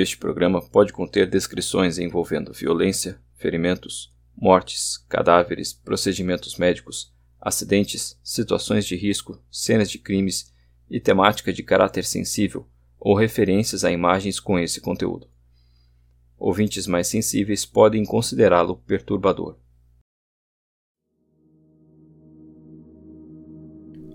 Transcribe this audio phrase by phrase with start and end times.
[0.00, 8.96] Este programa pode conter descrições envolvendo violência, ferimentos, mortes, cadáveres, procedimentos médicos, acidentes, situações de
[8.96, 10.54] risco, cenas de crimes
[10.88, 12.66] e temática de caráter sensível
[12.98, 15.28] ou referências a imagens com esse conteúdo.
[16.38, 19.58] Ouvintes mais sensíveis podem considerá-lo perturbador.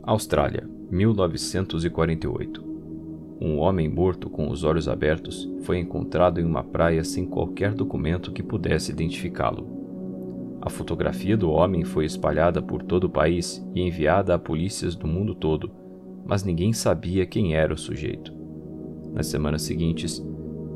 [0.01, 2.74] Austrália, 1948.
[3.39, 8.31] Um homem morto com os olhos abertos foi encontrado em uma praia sem qualquer documento
[8.31, 9.75] que pudesse identificá-lo.
[10.61, 15.05] A fotografia do homem foi espalhada por todo o país e enviada a polícias do
[15.05, 15.69] mundo todo,
[16.25, 18.33] mas ninguém sabia quem era o sujeito.
[19.13, 20.25] Nas semanas seguintes,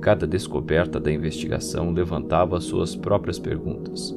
[0.02, 4.16] cada descoberta da investigação levantava suas próprias perguntas.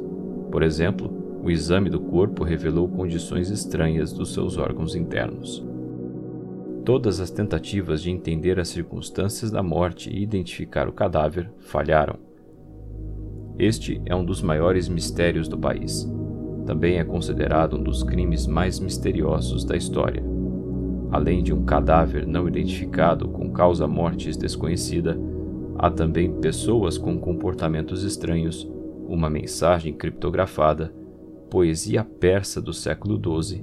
[0.51, 1.11] Por exemplo,
[1.43, 5.65] o exame do corpo revelou condições estranhas dos seus órgãos internos.
[6.85, 12.17] Todas as tentativas de entender as circunstâncias da morte e identificar o cadáver falharam.
[13.57, 16.11] Este é um dos maiores mistérios do país.
[16.67, 20.25] Também é considerado um dos crimes mais misteriosos da história.
[21.11, 25.17] Além de um cadáver não identificado com causa mortes desconhecida,
[25.79, 28.69] há também pessoas com comportamentos estranhos,
[29.07, 30.93] uma mensagem criptografada
[31.53, 33.63] poesia persa do século XII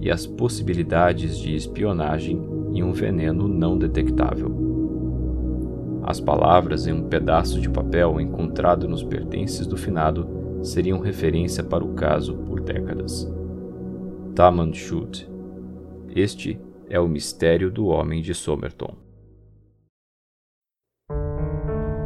[0.00, 4.68] e as possibilidades de espionagem e um veneno não detectável.
[6.02, 10.26] As palavras em um pedaço de papel encontrado nos pertences do finado
[10.62, 13.30] seriam referência para o caso por décadas.
[14.34, 15.28] Taman Shud.
[16.14, 16.58] Este
[16.88, 18.96] é o mistério do homem de Somerton.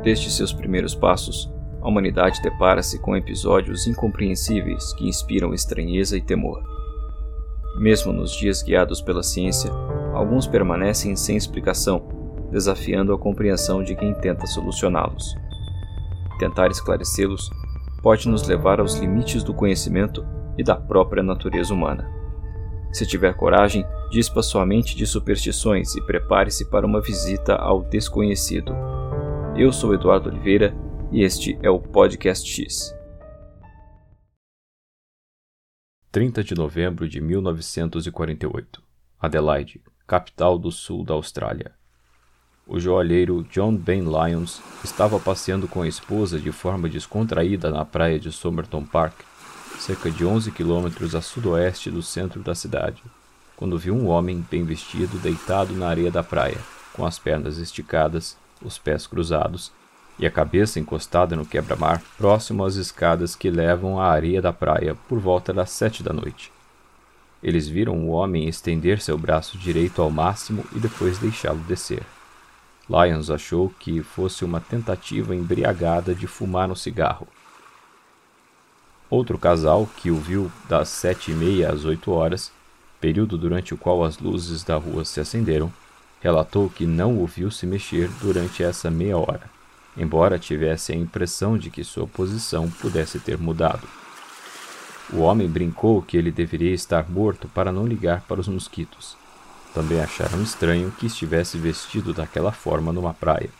[0.03, 1.49] Desde seus primeiros passos,
[1.81, 6.63] a humanidade depara-se com episódios incompreensíveis que inspiram estranheza e temor.
[7.79, 9.71] Mesmo nos dias guiados pela ciência,
[10.13, 12.09] alguns permanecem sem explicação,
[12.51, 15.35] desafiando a compreensão de quem tenta solucioná-los.
[16.39, 17.51] Tentar esclarecê-los
[18.03, 20.25] pode nos levar aos limites do conhecimento
[20.59, 22.11] e da própria natureza humana.
[22.93, 28.75] Se tiver coragem, dispa sua mente de superstições e prepare-se para uma visita ao desconhecido.
[29.57, 30.75] Eu sou Eduardo Oliveira
[31.11, 32.95] e este é o Podcast X.
[36.11, 38.83] 30 de novembro de 1948.
[39.19, 39.81] Adelaide,
[40.13, 41.73] capital do sul da Austrália.
[42.67, 48.21] O joalheiro John Ben Lyons estava passeando com a esposa de forma descontraída na praia
[48.21, 49.15] de Somerton Park,
[49.79, 53.03] cerca de 11 quilômetros a sudoeste do centro da cidade,
[53.57, 56.59] quando viu um homem bem vestido deitado na areia da praia,
[56.93, 59.73] com as pernas esticadas, os pés cruzados
[60.19, 64.95] e a cabeça encostada no quebra-mar, próximo às escadas que levam à areia da praia
[65.09, 66.53] por volta das sete da noite.
[67.43, 72.03] Eles viram o homem estender seu braço direito ao máximo e depois deixá-lo descer.
[72.89, 77.27] Lyons achou que fosse uma tentativa embriagada de fumar um cigarro.
[79.11, 82.53] Outro casal, que o viu das sete e meia às oito horas,
[83.01, 85.73] período durante o qual as luzes da rua se acenderam,
[86.21, 89.51] relatou que não o viu se mexer durante essa meia hora
[89.97, 93.87] embora tivesse a impressão de que sua posição pudesse ter mudado.
[95.11, 99.17] O homem brincou que ele deveria estar morto para não ligar para os mosquitos.
[99.75, 103.51] Também acharam estranho que estivesse vestido daquela forma numa praia.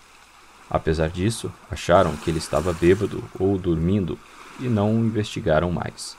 [0.71, 4.19] Apesar disso, acharam que ele estava bêbado ou dormindo
[4.61, 6.17] e não o investigaram mais.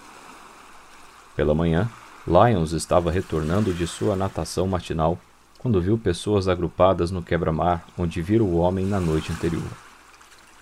[1.35, 1.90] Pela manhã,
[2.28, 5.19] Lyons estava retornando de sua natação matinal
[5.57, 9.63] quando viu pessoas agrupadas no quebra-mar onde vira o homem na noite anterior.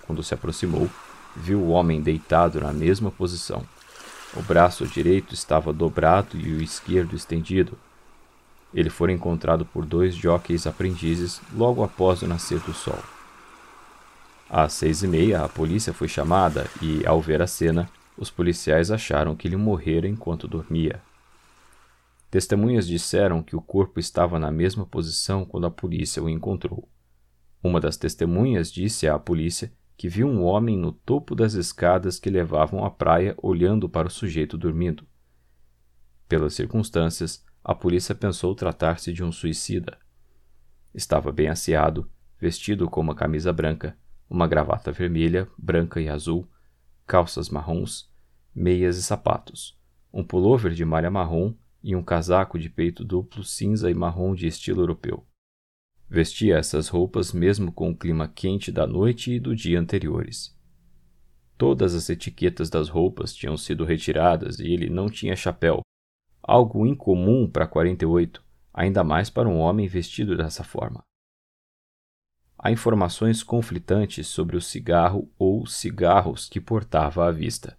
[0.05, 0.89] Quando se aproximou,
[1.35, 3.63] viu o homem deitado na mesma posição.
[4.35, 7.77] O braço direito estava dobrado e o esquerdo estendido.
[8.73, 12.99] Ele foi encontrado por dois jockeys aprendizes logo após o nascer do sol.
[14.49, 18.91] Às seis e meia, a polícia foi chamada e, ao ver a cena, os policiais
[18.91, 21.01] acharam que ele morrera enquanto dormia.
[22.29, 26.87] Testemunhas disseram que o corpo estava na mesma posição quando a polícia o encontrou.
[27.61, 32.27] Uma das testemunhas disse à polícia que viu um homem no topo das escadas que
[32.27, 35.05] levavam à praia olhando para o sujeito dormindo.
[36.27, 39.99] Pelas circunstâncias, a polícia pensou tratar-se de um suicida.
[40.91, 42.09] Estava bem asseado,
[42.39, 43.95] vestido com uma camisa branca,
[44.27, 46.49] uma gravata vermelha, branca e azul,
[47.05, 48.09] calças marrons,
[48.55, 49.79] meias e sapatos,
[50.11, 51.53] um pullover de malha marrom
[51.83, 55.27] e um casaco de peito duplo cinza e marrom de estilo europeu.
[56.13, 60.53] Vestia essas roupas mesmo com o clima quente da noite e do dia anteriores.
[61.57, 65.79] Todas as etiquetas das roupas tinham sido retiradas e ele não tinha chapéu,
[66.43, 68.43] algo incomum para 48,
[68.73, 71.01] ainda mais para um homem vestido dessa forma.
[72.57, 77.77] há informações conflitantes sobre o cigarro ou cigarros que portava à vista.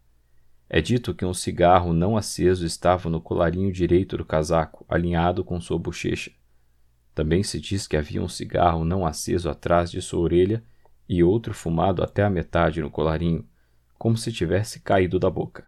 [0.70, 5.60] É dito que um cigarro não aceso estava no colarinho direito do casaco, alinhado com
[5.60, 6.32] sua bochecha.
[7.14, 10.64] Também se diz que havia um cigarro não aceso atrás de sua orelha
[11.08, 13.46] e outro fumado até a metade no colarinho,
[13.98, 15.64] como se tivesse caído da boca.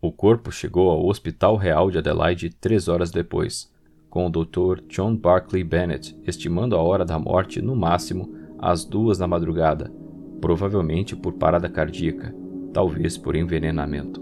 [0.00, 3.72] O corpo chegou ao Hospital Real de Adelaide três horas depois,
[4.10, 4.82] com o Dr.
[4.88, 9.92] John Barclay Bennett estimando a hora da morte no máximo às duas da madrugada,
[10.40, 12.34] provavelmente por parada cardíaca,
[12.72, 14.20] talvez por envenenamento.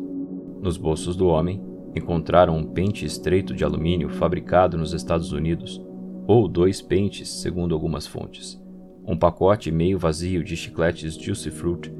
[0.60, 1.64] Nos bolsos do homem,
[1.94, 5.80] encontraram um pente estreito de alumínio fabricado nos Estados Unidos,
[6.26, 8.60] ou dois pentes, segundo algumas fontes,
[9.06, 11.92] um pacote meio vazio de chicletes Juicy Fruit,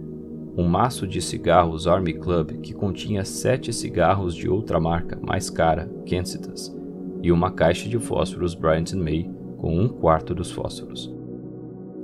[0.56, 5.90] um maço de cigarros Army Club que continha sete cigarros de outra marca mais cara,
[6.08, 6.76] Kansas,
[7.22, 11.12] e uma caixa de fósforos Bryant May com um quarto dos fósforos.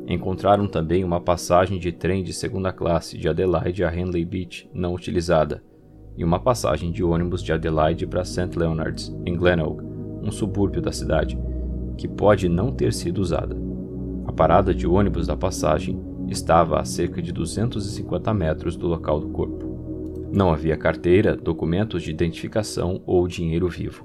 [0.08, 4.94] Encontraram também uma passagem de trem de segunda classe de Adelaide a Henley Beach, não
[4.94, 5.62] utilizada,
[6.16, 8.50] e uma passagem de ônibus de Adelaide para St.
[8.56, 9.82] Leonards, em Glenelg,
[10.22, 11.38] um subúrbio da cidade,
[11.96, 13.56] que pode não ter sido usada.
[14.26, 19.28] A parada de ônibus da passagem estava a cerca de 250 metros do local do
[19.28, 19.66] corpo.
[20.32, 24.04] Não havia carteira, documentos de identificação ou dinheiro vivo.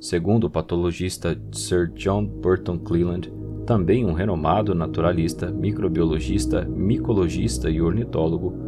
[0.00, 3.32] Segundo o patologista Sir John Burton Cleland,
[3.66, 8.67] também um renomado naturalista, microbiologista, micologista e ornitólogo,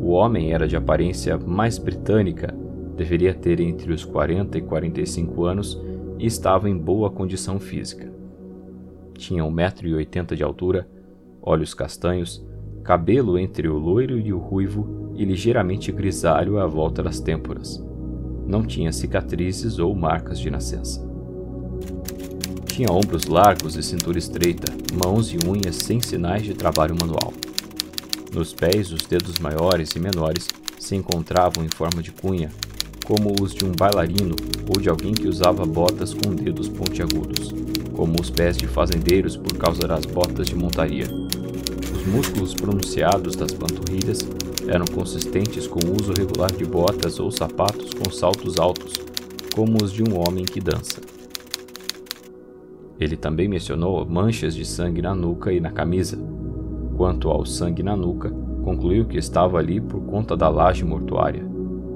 [0.00, 2.54] o homem era de aparência mais britânica,
[2.96, 5.80] deveria ter entre os 40 e 45 anos
[6.18, 8.10] e estava em boa condição física.
[9.14, 10.88] Tinha 1,80m de altura,
[11.42, 12.44] olhos castanhos,
[12.84, 17.84] cabelo entre o loiro e o ruivo e ligeiramente grisalho à volta das têmporas.
[18.46, 21.06] Não tinha cicatrizes ou marcas de nascença.
[22.66, 24.72] Tinha ombros largos e cintura estreita,
[25.04, 27.32] mãos e unhas sem sinais de trabalho manual.
[28.38, 30.46] Nos pés, os dedos maiores e menores
[30.78, 32.52] se encontravam em forma de cunha,
[33.04, 34.36] como os de um bailarino
[34.68, 37.52] ou de alguém que usava botas com dedos pontiagudos,
[37.92, 41.08] como os pés de fazendeiros por causa das botas de montaria.
[41.92, 44.20] Os músculos pronunciados das panturrilhas
[44.68, 48.92] eram consistentes com o uso regular de botas ou sapatos com saltos altos,
[49.52, 51.00] como os de um homem que dança.
[53.00, 56.16] Ele também mencionou manchas de sangue na nuca e na camisa.
[56.98, 58.28] Quanto ao sangue na nuca,
[58.64, 61.48] concluiu que estava ali por conta da laje mortuária.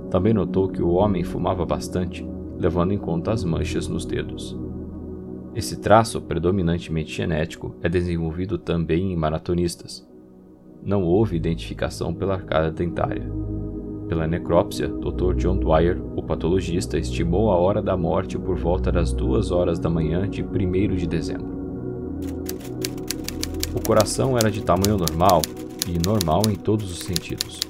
[0.08, 2.24] Também notou que o homem fumava bastante,
[2.56, 4.56] levando em conta as manchas nos dedos.
[5.56, 10.08] Esse traço, predominantemente genético, é desenvolvido também em maratonistas.
[10.80, 13.28] Não houve identificação pela arcada dentária.
[14.08, 15.34] Pela necrópsia, Dr.
[15.34, 19.90] John Dwyer, o patologista, estimou a hora da morte por volta das duas horas da
[19.90, 21.51] manhã de 1 de dezembro.
[23.74, 25.40] O coração era de tamanho normal
[25.88, 27.60] e normal em todos os sentidos.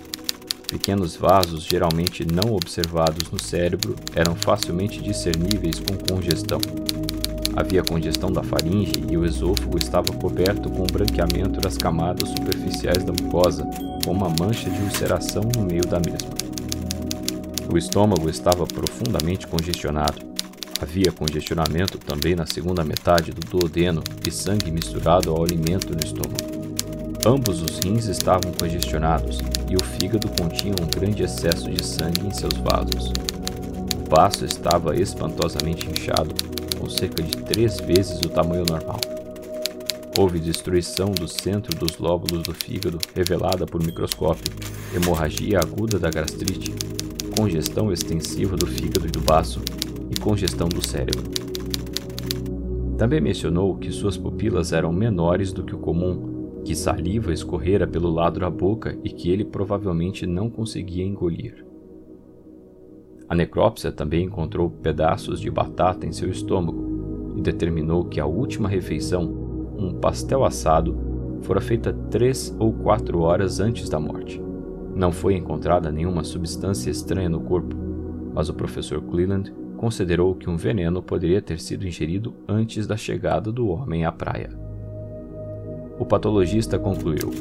[0.66, 6.58] Pequenos vasos, geralmente não observados no cérebro, eram facilmente discerníveis com congestão.
[7.54, 13.04] Havia congestão da faringe e o esôfago estava coberto com o branqueamento das camadas superficiais
[13.04, 13.68] da mucosa,
[14.04, 16.30] com uma mancha de ulceração no meio da mesma.
[17.70, 20.31] O estômago estava profundamente congestionado.
[20.82, 26.34] Havia congestionamento também na segunda metade do duodeno e sangue misturado ao alimento no estômago.
[27.24, 29.38] Ambos os rins estavam congestionados
[29.70, 33.12] e o fígado continha um grande excesso de sangue em seus vasos.
[33.94, 36.34] O baço estava espantosamente inchado,
[36.76, 39.00] com cerca de três vezes o tamanho normal.
[40.18, 44.52] Houve destruição do centro dos lóbulos do fígado, revelada por microscópio,
[44.92, 46.74] hemorragia aguda da gastrite,
[47.38, 49.60] congestão extensiva do fígado e do baço
[50.22, 51.24] congestão do cérebro.
[52.96, 58.08] Também mencionou que suas pupilas eram menores do que o comum, que saliva escorrera pelo
[58.08, 61.66] lado da boca e que ele provavelmente não conseguia engolir.
[63.28, 68.68] A necrópsia também encontrou pedaços de batata em seu estômago e determinou que a última
[68.68, 69.24] refeição
[69.76, 70.96] um pastel assado
[71.40, 74.40] fora feita três ou quatro horas antes da morte.
[74.94, 77.74] Não foi encontrada nenhuma substância estranha no corpo,
[78.32, 79.52] mas o professor Cleland
[79.82, 84.48] considerou que um veneno poderia ter sido ingerido antes da chegada do homem à praia.
[85.98, 87.32] O patologista concluiu: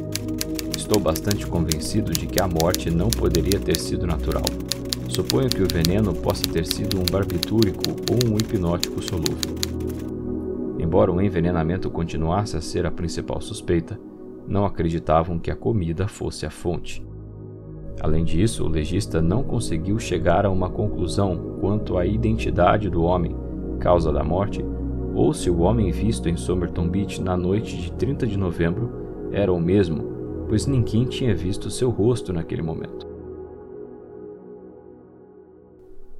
[0.75, 4.41] Estou bastante convencido de que a morte não poderia ter sido natural.
[5.07, 9.55] Suponho que o veneno possa ter sido um barbitúrico ou um hipnótico solúvel.
[10.79, 13.99] Embora o envenenamento continuasse a ser a principal suspeita,
[14.47, 17.05] não acreditavam que a comida fosse a fonte.
[17.99, 23.35] Além disso, o legista não conseguiu chegar a uma conclusão quanto à identidade do homem,
[23.79, 24.63] causa da morte,
[25.13, 29.51] ou se o homem visto em Somerton Beach na noite de 30 de novembro era
[29.51, 33.07] o mesmo, pois ninguém tinha visto seu rosto naquele momento.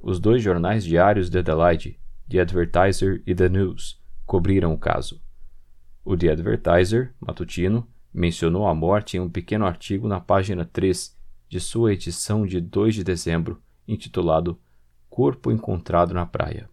[0.02, 1.98] Os dois jornais diários de Adelaide,
[2.28, 5.20] The Advertiser e The News, cobriram o caso.
[6.04, 11.16] O The Advertiser, matutino, mencionou a morte em um pequeno artigo na página 3
[11.52, 14.58] de sua edição de 2 de dezembro, intitulado
[15.10, 16.66] Corpo encontrado na praia.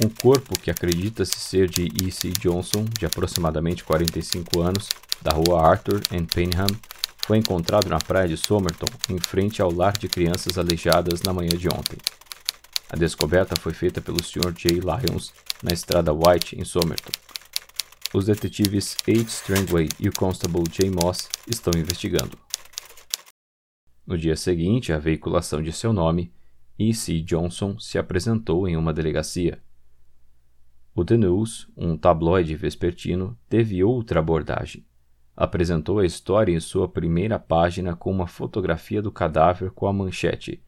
[0.00, 2.30] Um corpo que acredita-se ser de E.C.
[2.30, 4.88] Johnson, de aproximadamente 45 anos,
[5.20, 6.68] da rua Arthur em Paynham,
[7.26, 11.58] foi encontrado na praia de Somerton, em frente ao lar de crianças aleijadas na manhã
[11.58, 11.98] de ontem.
[12.88, 14.52] A descoberta foi feita pelo Sr.
[14.52, 14.74] J.
[14.74, 17.10] Lyons na estrada White, em Somerton.
[18.14, 19.22] Os detetives H.
[19.22, 20.88] Strangway e o constable J.
[20.88, 22.38] Moss estão investigando.
[24.10, 26.32] No dia seguinte à veiculação de seu nome,
[26.76, 27.20] E.C.
[27.20, 29.62] Johnson se apresentou em uma delegacia.
[30.92, 34.84] O The News, um tabloide vespertino, teve outra abordagem.
[35.36, 40.60] Apresentou a história em sua primeira página com uma fotografia do cadáver com a manchete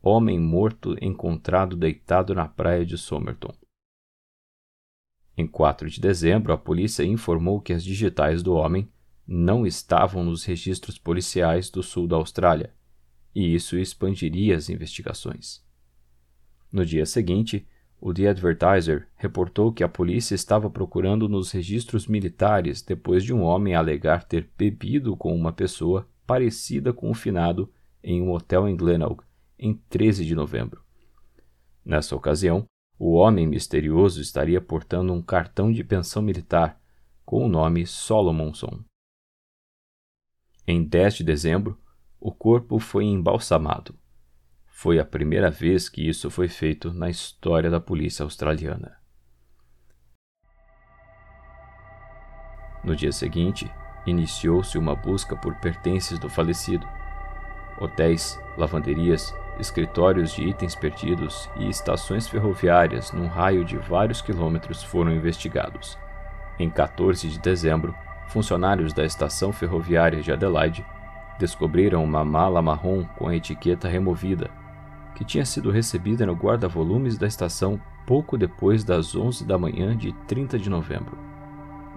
[0.00, 3.52] Homem morto encontrado deitado na praia de Somerton.
[5.36, 8.88] Em 4 de dezembro, a polícia informou que as digitais do homem
[9.26, 12.72] não estavam nos registros policiais do sul da Austrália,
[13.34, 15.62] e isso expandiria as investigações.
[16.70, 17.66] No dia seguinte,
[18.00, 23.42] o The Advertiser reportou que a polícia estava procurando nos registros militares depois de um
[23.42, 27.72] homem alegar ter bebido com uma pessoa parecida com o finado
[28.02, 29.22] em um hotel em Glenelg
[29.58, 30.82] em 13 de novembro.
[31.84, 32.66] Nessa ocasião,
[32.98, 36.80] o homem misterioso estaria portando um cartão de pensão militar
[37.24, 38.84] com o nome Solomonson.
[40.66, 41.78] Em 10 de dezembro,
[42.24, 43.94] o corpo foi embalsamado.
[44.66, 48.96] Foi a primeira vez que isso foi feito na história da polícia australiana.
[52.82, 53.70] No dia seguinte,
[54.06, 56.88] iniciou-se uma busca por pertences do falecido.
[57.78, 65.12] Hotéis, lavanderias, escritórios de itens perdidos e estações ferroviárias num raio de vários quilômetros foram
[65.12, 65.98] investigados.
[66.58, 67.94] Em 14 de dezembro,
[68.28, 70.86] funcionários da estação ferroviária de Adelaide
[71.38, 74.50] descobriram uma mala marrom com a etiqueta removida,
[75.14, 80.12] que tinha sido recebida no guarda-volumes da estação pouco depois das 11 da manhã de
[80.26, 81.16] 30 de novembro.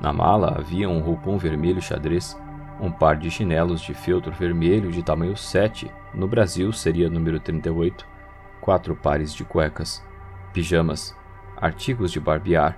[0.02, 2.38] Na mala havia um roupão vermelho xadrez
[2.80, 8.08] um par de chinelos de feltro vermelho de tamanho 7, no Brasil seria número 38,
[8.62, 10.04] quatro pares de cuecas,
[10.54, 11.16] pijamas,
[11.60, 12.78] artigos de barbear,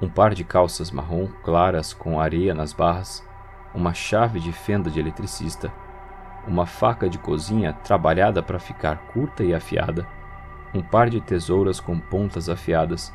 [0.00, 3.26] um par de calças marrom claras com areia nas barras,
[3.74, 5.72] uma chave de fenda de eletricista,
[6.46, 10.06] uma faca de cozinha trabalhada para ficar curta e afiada,
[10.74, 13.12] um par de tesouras com pontas afiadas,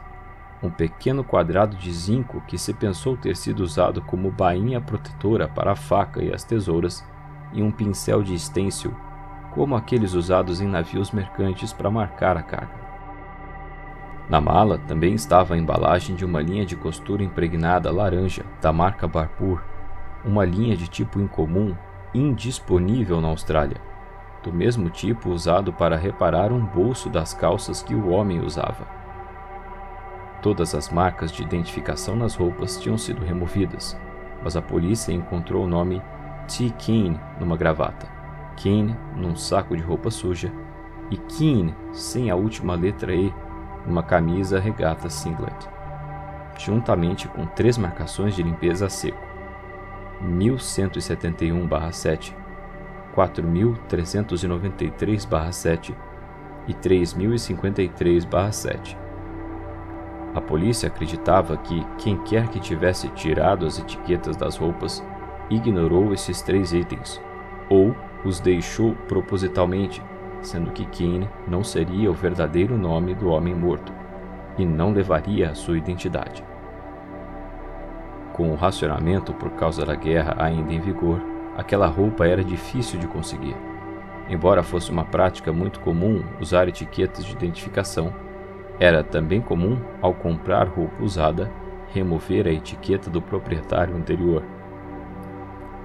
[0.62, 5.72] um pequeno quadrado de zinco que se pensou ter sido usado como bainha protetora para
[5.72, 7.05] a faca e as tesouras,
[7.53, 8.96] e um pincel de estêncil,
[9.51, 12.88] como aqueles usados em navios mercantes para marcar a carga.
[14.29, 19.07] Na mala também estava a embalagem de uma linha de costura impregnada laranja da marca
[19.07, 19.63] Barpur,
[20.25, 21.74] uma linha de tipo incomum,
[22.13, 23.81] indisponível na Austrália,
[24.43, 28.87] do mesmo tipo usado para reparar um bolso das calças que o homem usava.
[30.41, 33.99] Todas as marcas de identificação nas roupas tinham sido removidas,
[34.43, 36.01] mas a polícia encontrou o nome
[36.47, 36.69] T.
[36.77, 38.07] Keane numa gravata,
[38.55, 40.51] Keane num saco de roupa suja
[41.11, 43.33] e Keane sem a última letra E
[43.85, 45.67] numa camisa regata singlet,
[46.57, 49.26] juntamente com três marcações de limpeza a seco:
[50.21, 52.36] 1171/7,
[53.15, 55.95] 4393/7
[56.67, 58.97] e 3053/7.
[60.36, 65.03] A polícia acreditava que quem quer que tivesse tirado as etiquetas das roupas
[65.50, 67.21] ignorou esses três itens,
[67.69, 70.03] ou os deixou propositalmente,
[70.41, 73.91] sendo que Kane não seria o verdadeiro nome do homem morto
[74.57, 76.43] e não levaria a sua identidade.
[78.38, 81.20] Com o racionamento por causa da guerra ainda em vigor,
[81.58, 83.56] aquela roupa era difícil de conseguir.
[84.29, 88.13] Embora fosse uma prática muito comum usar etiquetas de identificação,
[88.79, 91.51] era também comum, ao comprar roupa usada,
[91.91, 94.44] remover a etiqueta do proprietário anterior.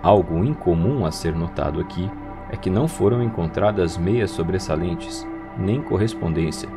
[0.03, 2.11] Algo incomum a ser notado aqui
[2.51, 6.69] é que não foram encontradas meias sobressalentes, nem correspondência,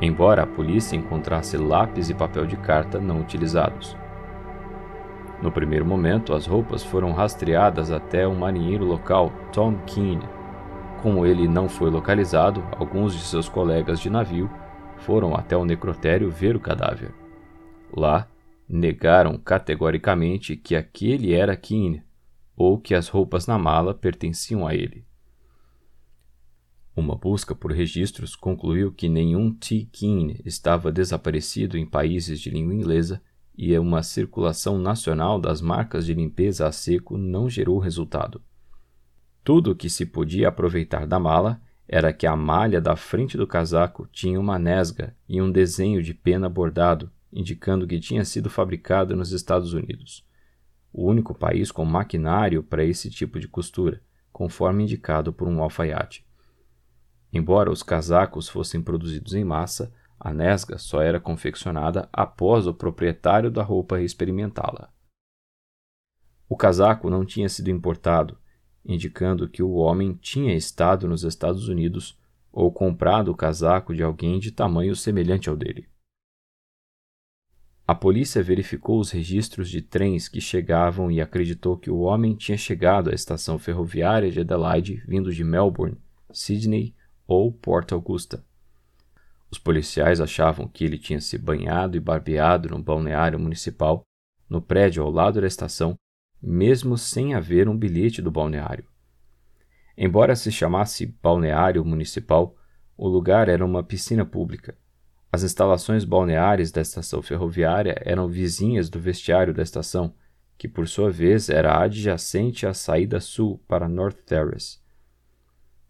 [0.00, 3.99] embora a polícia encontrasse lápis e papel de carta não utilizados.
[5.42, 10.28] No primeiro momento, as roupas foram rastreadas até um marinheiro local, Tom Keane.
[11.02, 14.50] Como ele não foi localizado, alguns de seus colegas de navio
[14.98, 17.10] foram até o necrotério ver o cadáver.
[17.90, 18.28] Lá,
[18.68, 22.02] negaram categoricamente que aquele era Keane
[22.54, 25.06] ou que as roupas na mala pertenciam a ele.
[26.94, 29.88] Uma busca por registros concluiu que nenhum T.
[29.90, 33.22] Keane estava desaparecido em países de língua inglesa
[33.62, 38.40] e uma circulação nacional das marcas de limpeza a seco não gerou resultado.
[39.44, 43.46] Tudo o que se podia aproveitar da mala era que a malha da frente do
[43.46, 49.14] casaco tinha uma nesga e um desenho de pena bordado, indicando que tinha sido fabricado
[49.14, 50.26] nos Estados Unidos,
[50.90, 54.00] o único país com maquinário para esse tipo de costura,
[54.32, 56.24] conforme indicado por um alfaiate.
[57.30, 63.50] Embora os casacos fossem produzidos em massa, a nesga só era confeccionada após o proprietário
[63.50, 64.92] da roupa experimentá-la.
[66.46, 68.38] O casaco não tinha sido importado,
[68.84, 72.18] indicando que o homem tinha estado nos Estados Unidos
[72.52, 75.88] ou comprado o casaco de alguém de tamanho semelhante ao dele.
[77.86, 82.58] A polícia verificou os registros de trens que chegavam e acreditou que o homem tinha
[82.58, 85.98] chegado à estação ferroviária de Adelaide vindo de Melbourne,
[86.30, 86.94] Sydney
[87.26, 88.44] ou Port Augusta.
[89.50, 94.04] Os policiais achavam que ele tinha se banhado e barbeado no balneário municipal,
[94.48, 95.96] no prédio ao lado da estação,
[96.40, 98.84] mesmo sem haver um bilhete do balneário.
[99.96, 102.56] Embora se chamasse balneário municipal,
[102.96, 104.76] o lugar era uma piscina pública.
[105.32, 110.14] As instalações balneares da estação ferroviária eram vizinhas do vestiário da estação,
[110.56, 114.78] que por sua vez era adjacente à saída sul para North Terrace.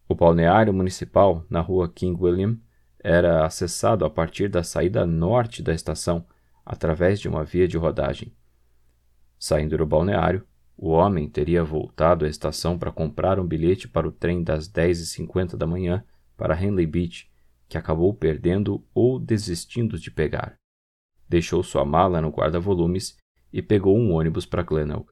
[0.07, 2.57] O balneário municipal, na rua King William,
[3.03, 6.25] era acessado a partir da saída norte da estação,
[6.65, 8.33] através de uma via de rodagem.
[9.37, 10.45] Saindo do balneário,
[10.77, 15.55] o homem teria voltado à estação para comprar um bilhete para o trem das 10h50
[15.55, 16.03] da manhã
[16.37, 17.29] para Henley Beach,
[17.67, 20.55] que acabou perdendo ou desistindo de pegar.
[21.27, 23.17] Deixou sua mala no guarda-volumes
[23.51, 25.07] e pegou um ônibus para Glenelg.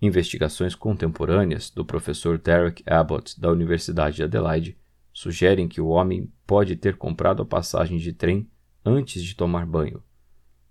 [0.00, 4.78] Investigações contemporâneas do professor Derek Abbott da Universidade de Adelaide
[5.22, 8.50] sugerem que o homem pode ter comprado a passagem de trem
[8.84, 10.02] antes de tomar banho.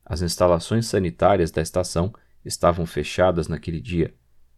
[0.06, 4.14] As instalações sanitárias da estação estavam fechadas naquele dia.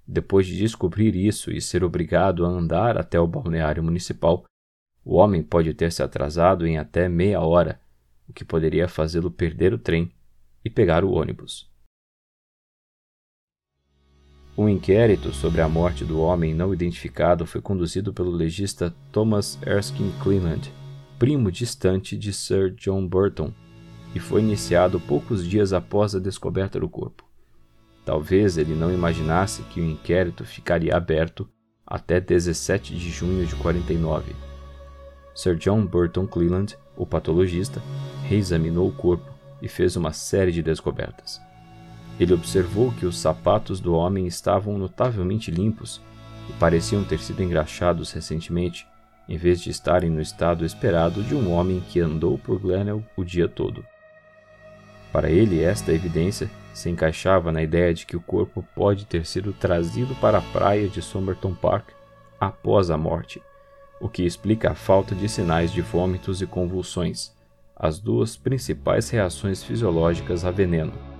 [0.08, 4.46] Depois de descobrir isso e ser obrigado a andar até o balneário municipal,
[5.06, 7.80] o homem pode ter se atrasado em até meia hora,
[8.28, 10.12] o que poderia fazê-lo perder o trem
[10.66, 11.72] e pegar o ônibus.
[14.56, 20.14] Um inquérito sobre a morte do homem não identificado foi conduzido pelo legista Thomas Erskine
[20.22, 20.72] Cleland,
[21.18, 23.52] primo distante de Sir John Burton,
[24.14, 27.24] e foi iniciado poucos dias após a descoberta do corpo.
[28.06, 31.50] Talvez ele não imaginasse que o inquérito ficaria aberto
[31.84, 34.36] até 17 de junho de 49.
[35.34, 37.82] Sir John Burton Cleland, o patologista,
[38.26, 39.32] reexaminou o corpo
[39.64, 41.42] e fez uma série de descobertas.
[42.20, 46.02] Ele observou que os sapatos do homem estavam notavelmente limpos
[46.50, 48.88] e pareciam ter sido engraxados recentemente,
[49.28, 53.24] em vez de estarem no estado esperado de um homem que andou por Glenelg o
[53.24, 53.84] dia todo.
[55.12, 59.54] Para ele, esta evidência se encaixava na ideia de que o corpo pode ter sido
[59.54, 61.90] trazido para a praia de Somerton Park
[62.40, 63.42] após a morte,
[64.02, 67.32] o que explica a falta de sinais de vômitos e convulsões,
[67.76, 71.13] as duas principais reações fisiológicas a veneno.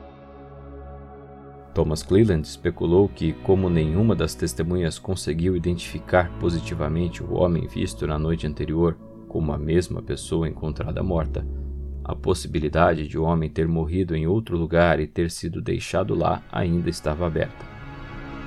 [1.74, 8.20] Thomas Cleland especulou que, como nenhuma das testemunhas conseguiu identificar positivamente o homem visto na
[8.20, 8.96] noite anterior
[9.28, 11.44] como a mesma pessoa encontrada morta,
[12.04, 16.44] a possibilidade de o homem ter morrido em outro lugar e ter sido deixado lá
[16.52, 17.66] ainda estava aberta.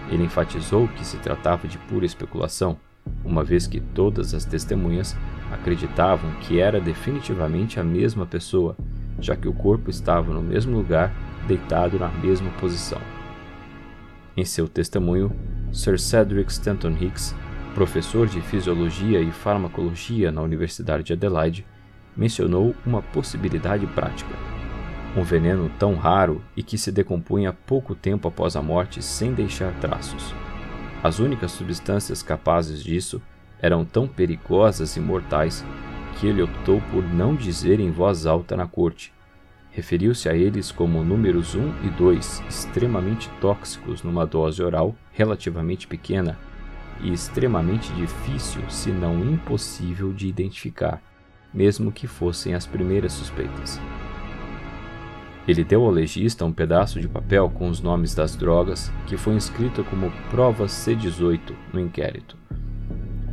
[0.09, 2.77] Ele enfatizou que se tratava de pura especulação,
[3.25, 5.17] uma vez que todas as testemunhas
[5.51, 8.77] acreditavam que era definitivamente a mesma pessoa,
[9.19, 11.13] já que o corpo estava no mesmo lugar,
[11.49, 13.16] deitado na mesma posição.
[14.37, 15.33] Em seu testemunho,
[15.73, 17.35] Sir Cedric Stanton Hicks,
[17.75, 21.67] professor de fisiologia e farmacologia na Universidade de Adelaide,
[22.15, 24.31] mencionou uma possibilidade prática.
[25.17, 29.73] Um veneno tão raro e que se decompunha pouco tempo após a morte sem deixar
[29.81, 30.35] traços.
[31.03, 33.23] As únicas substâncias capazes disso
[33.59, 35.65] eram tão perigosas e mortais
[36.21, 39.15] que ele optou por não dizer em voz alta na corte,
[39.77, 46.39] referiu-se a eles como números 1 e 2, extremamente tóxicos numa dose oral relativamente pequena
[47.03, 51.03] e extremamente difícil, se não impossível, de identificar,
[51.53, 53.79] mesmo que fossem as primeiras suspeitas.
[55.47, 59.35] Ele deu ao legista um pedaço de papel com os nomes das drogas que foi
[59.35, 62.35] inscrito como prova C18 no inquérito.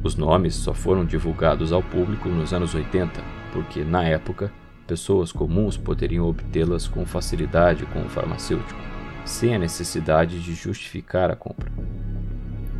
[0.03, 4.51] Os nomes só foram divulgados ao público nos anos 80, porque, na época,
[4.87, 8.79] pessoas comuns poderiam obtê-las com facilidade com o farmacêutico,
[9.25, 11.71] sem a necessidade de justificar a compra.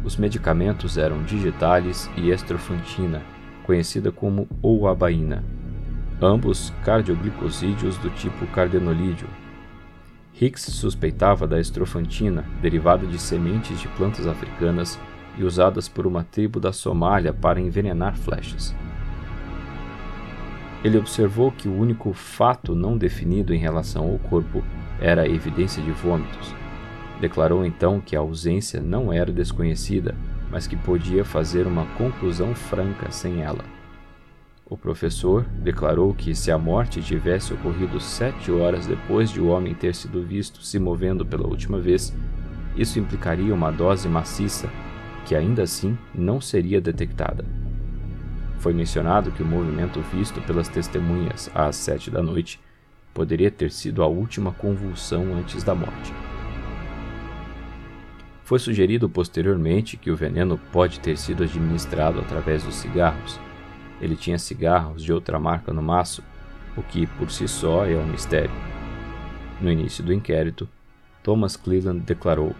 [0.03, 3.21] Os medicamentos eram digitalis e estrofantina,
[3.65, 5.43] conhecida como ouabaína,
[6.21, 9.27] ambos cardioglicosídeos do tipo cardenolídeo.
[10.39, 14.99] Hicks suspeitava da estrofantina, derivada de sementes de plantas africanas
[15.37, 18.75] e usadas por uma tribo da Somália para envenenar flechas.
[20.83, 24.61] Ele observou que o único fato não definido em relação ao corpo
[24.99, 26.53] era a evidência de vômitos.
[27.21, 30.13] Declarou então que a ausência não era desconhecida,
[30.51, 33.63] mas que podia fazer uma conclusão franca sem ela.
[34.65, 39.73] O professor declarou que se a morte tivesse ocorrido sete horas depois de o homem
[39.73, 42.13] ter sido visto se movendo pela última vez,
[42.75, 44.69] isso implicaria uma dose maciça
[45.25, 47.45] que ainda assim não seria detectada.
[48.63, 52.61] Foi mencionado que o movimento visto pelas testemunhas às sete da noite
[53.13, 56.13] poderia ter sido a última convulsão antes da morte.
[58.45, 63.37] Foi sugerido posteriormente que o veneno pode ter sido administrado através dos cigarros.
[63.99, 66.23] Ele tinha cigarros de outra marca no maço,
[66.77, 68.55] o que por si só é um mistério.
[69.59, 70.69] No início do inquérito,
[71.21, 72.55] Thomas Cleveland declarou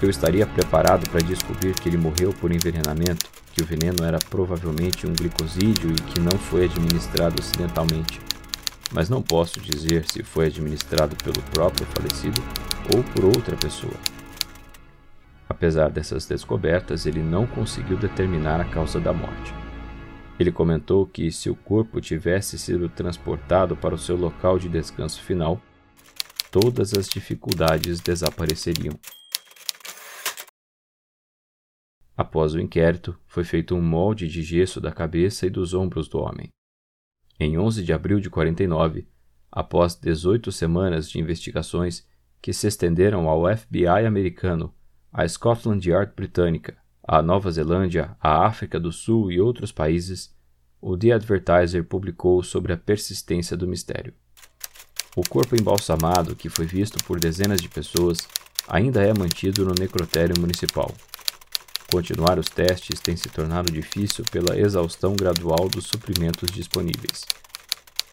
[0.00, 3.26] eu estaria preparado para descobrir que ele morreu por envenenamento,
[3.56, 8.20] que o veneno era provavelmente um glicosídeo e que não foi administrado acidentalmente.
[8.92, 12.42] Mas não posso dizer se foi administrado pelo próprio falecido
[12.94, 13.94] ou por outra pessoa.
[15.48, 19.54] Apesar dessas descobertas, ele não conseguiu determinar a causa da morte.
[20.38, 25.22] Ele comentou que se o corpo tivesse sido transportado para o seu local de descanso
[25.22, 25.58] final,
[26.50, 28.98] todas as dificuldades desapareceriam.
[32.16, 36.18] Após o inquérito, foi feito um molde de gesso da cabeça e dos ombros do
[36.18, 36.48] homem.
[37.38, 39.06] Em 11 de abril de 49,
[39.52, 42.06] após 18 semanas de investigações
[42.40, 44.74] que se estenderam ao FBI americano,
[45.12, 50.34] à Scotland Yard britânica, à Nova Zelândia, à África do Sul e outros países,
[50.80, 54.14] o The Advertiser publicou sobre a persistência do mistério.
[55.14, 58.18] O corpo embalsamado, que foi visto por dezenas de pessoas,
[58.68, 60.94] ainda é mantido no necrotério municipal.
[61.90, 67.24] Continuar os testes tem se tornado difícil pela exaustão gradual dos suprimentos disponíveis.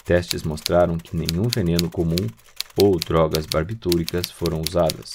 [0.06, 2.28] Testes mostraram que nenhum veneno comum
[2.82, 5.14] ou drogas barbitúricas foram usadas.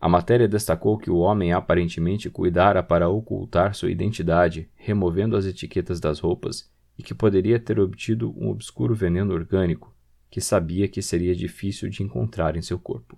[0.00, 5.98] A matéria destacou que o homem aparentemente cuidara para ocultar sua identidade, removendo as etiquetas
[5.98, 9.94] das roupas, e que poderia ter obtido um obscuro veneno orgânico
[10.30, 13.16] que sabia que seria difícil de encontrar em seu corpo.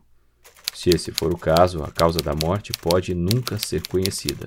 [0.76, 4.46] Se esse for o caso, a causa da morte pode nunca ser conhecida.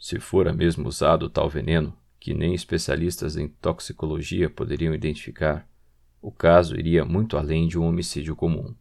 [0.00, 5.68] Se fora mesmo usado tal veneno, que nem especialistas em toxicologia poderiam identificar,
[6.22, 8.72] o caso iria muito além de um homicídio comum.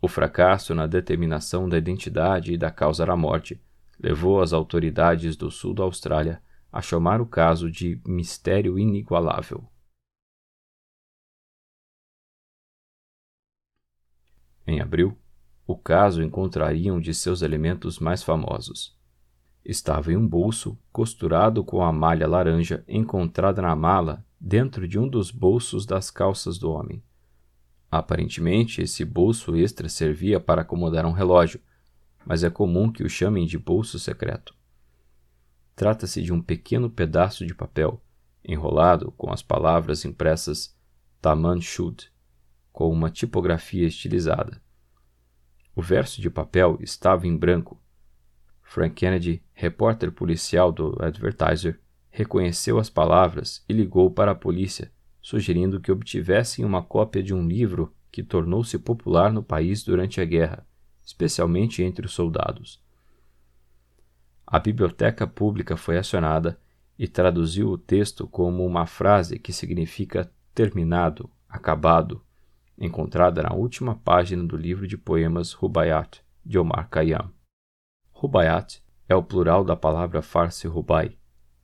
[0.00, 3.60] O fracasso na determinação da identidade e da causa da morte
[4.02, 6.40] levou as autoridades do sul da Austrália
[6.72, 9.62] a chamar o caso de mistério inigualável.
[14.70, 15.18] Em abril,
[15.66, 18.96] o caso encontraria um de seus elementos mais famosos.
[19.64, 25.08] Estava em um bolso costurado com a malha laranja encontrada na mala dentro de um
[25.08, 27.02] dos bolsos das calças do homem.
[27.90, 31.60] Aparentemente, esse bolso extra servia para acomodar um relógio,
[32.24, 34.54] mas é comum que o chamem de bolso secreto.
[35.74, 38.00] Trata-se de um pequeno pedaço de papel,
[38.44, 40.78] enrolado com as palavras impressas
[41.20, 42.08] Taman Shud,
[42.72, 44.60] com uma tipografia estilizada.
[45.74, 47.80] O verso de papel estava em branco.
[48.62, 51.80] Frank Kennedy, repórter policial do Advertiser,
[52.10, 57.46] reconheceu as palavras e ligou para a polícia, sugerindo que obtivessem uma cópia de um
[57.46, 60.66] livro que tornou-se popular no país durante a guerra,
[61.02, 62.82] especialmente entre os soldados.
[64.46, 66.60] A biblioteca pública foi acionada
[66.98, 72.22] e traduziu o texto como uma frase que significa terminado, acabado,
[72.80, 77.30] encontrada na última página do livro de poemas Rubaiyat, de Omar Khayyam.
[78.10, 81.16] Rubaiyat é o plural da palavra farsi rubai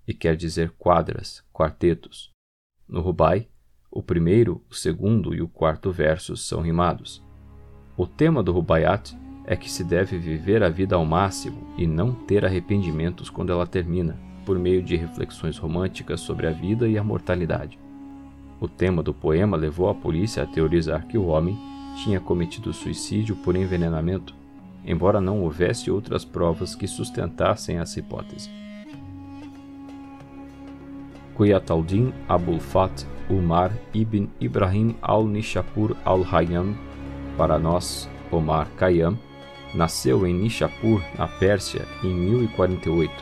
[0.06, 2.30] e quer dizer quadras, quartetos.
[2.86, 3.48] No rubai,
[3.90, 7.24] o primeiro, o segundo e o quarto versos são rimados.
[7.96, 12.12] O tema do Rubaiyat é que se deve viver a vida ao máximo e não
[12.12, 17.02] ter arrependimentos quando ela termina, por meio de reflexões românticas sobre a vida e a
[17.02, 17.78] mortalidade.
[18.60, 21.58] O tema do poema levou a polícia a teorizar que o homem
[22.02, 24.34] tinha cometido suicídio por envenenamento,
[24.84, 28.50] embora não houvesse outras provas que sustentassem essa hipótese.
[31.34, 36.74] Quyataldin Abul Fat Umar ibn Ibrahim al-Nishapur al-Hayyam,
[37.36, 39.18] para nós Omar Khayyam,
[39.74, 43.12] nasceu em Nishapur, na Pérsia, em 1048,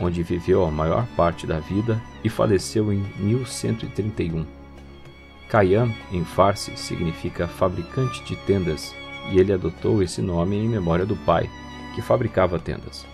[0.00, 4.57] onde viveu a maior parte da vida e faleceu em 1131.
[5.48, 8.94] Khayyam, em Farsi, significa fabricante de tendas,
[9.30, 11.48] e ele adotou esse nome em memória do pai,
[11.94, 13.06] que fabricava tendas.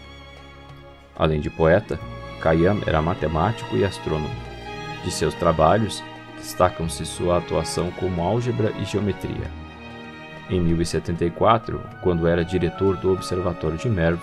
[1.17, 1.99] Além de poeta,
[2.43, 4.35] Khayyam era matemático e astrônomo.
[5.05, 6.03] De seus trabalhos,
[6.37, 9.51] destacam-se sua atuação como álgebra e geometria.
[10.51, 14.21] Em 1074, quando era diretor do Observatório de Merv,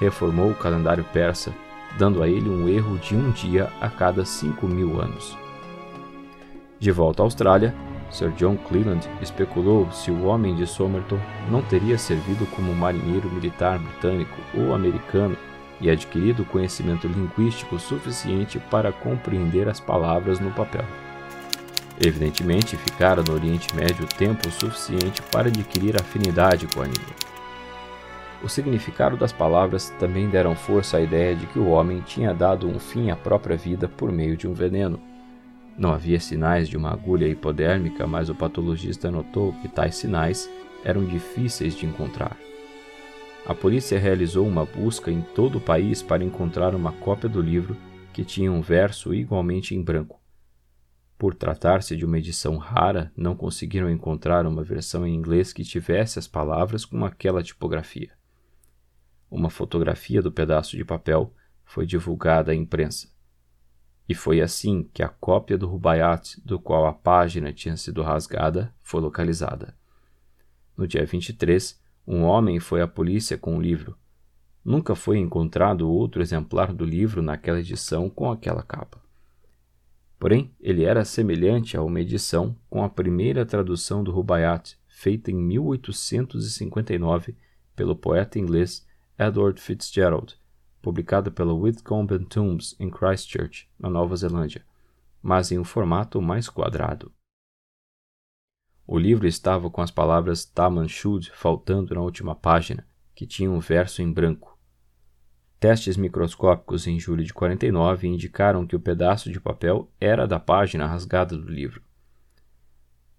[0.00, 1.52] reformou o calendário persa,
[1.98, 5.36] dando a ele um erro de um dia a cada 5 mil anos.
[6.80, 7.74] De volta à Austrália,
[8.10, 11.18] Sir John Cleland especulou se o homem de Somerton
[11.50, 15.36] não teria servido como marinheiro militar britânico ou americano
[15.78, 20.84] e adquirido conhecimento linguístico suficiente para compreender as palavras no papel.
[22.02, 27.14] Evidentemente, ficara no Oriente Médio tempo suficiente para adquirir afinidade com a língua.
[28.42, 32.66] O significado das palavras também deram força à ideia de que o homem tinha dado
[32.66, 35.09] um fim à própria vida por meio de um veneno.
[35.76, 40.50] Não havia sinais de uma agulha hipodérmica, mas o patologista notou que tais sinais
[40.84, 42.36] eram difíceis de encontrar.
[43.46, 47.76] A polícia realizou uma busca em todo o país para encontrar uma cópia do livro
[48.12, 50.20] que tinha um verso igualmente em branco.
[51.16, 56.18] Por tratar-se de uma edição rara, não conseguiram encontrar uma versão em inglês que tivesse
[56.18, 58.10] as palavras com aquela tipografia.
[59.30, 61.32] Uma fotografia do pedaço de papel
[61.64, 63.08] foi divulgada à imprensa.
[64.10, 68.74] E foi assim que a cópia do Rubaiyat, do qual a página tinha sido rasgada,
[68.82, 69.72] foi localizada.
[70.76, 73.96] No dia 23, um homem foi à polícia com o livro.
[74.64, 79.00] Nunca foi encontrado outro exemplar do livro naquela edição com aquela capa.
[80.18, 85.36] Porém, ele era semelhante a uma edição com a primeira tradução do Rubaiyat, feita em
[85.36, 87.36] 1859
[87.76, 88.84] pelo poeta inglês
[89.16, 90.36] Edward Fitzgerald,
[90.80, 94.64] publicada pela Whitcomb Tombs em Christchurch, na Nova Zelândia,
[95.22, 97.12] mas em um formato mais quadrado.
[98.86, 103.60] O livro estava com as palavras Taman Shud faltando na última página, que tinha um
[103.60, 104.58] verso em branco.
[105.60, 110.86] Testes microscópicos em julho de 49 indicaram que o pedaço de papel era da página
[110.86, 111.82] rasgada do livro.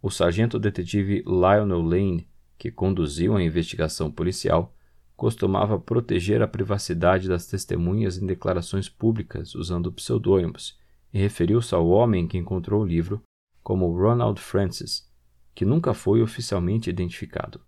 [0.02, 4.76] O sargento detetive Lionel Lane, que conduziu a investigação policial,
[5.21, 10.79] costumava proteger a privacidade das testemunhas em declarações públicas usando pseudônimos
[11.13, 13.21] e referiu-se ao homem que encontrou o livro
[13.62, 15.07] como Ronald Francis,
[15.53, 17.62] que nunca foi oficialmente identificado.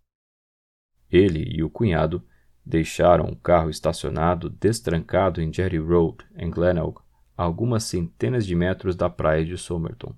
[1.12, 2.24] Ele e o cunhado
[2.66, 6.98] Deixaram o carro estacionado destrancado em Jerry Road, em Glenelg,
[7.38, 10.16] a algumas centenas de metros da praia de Somerton.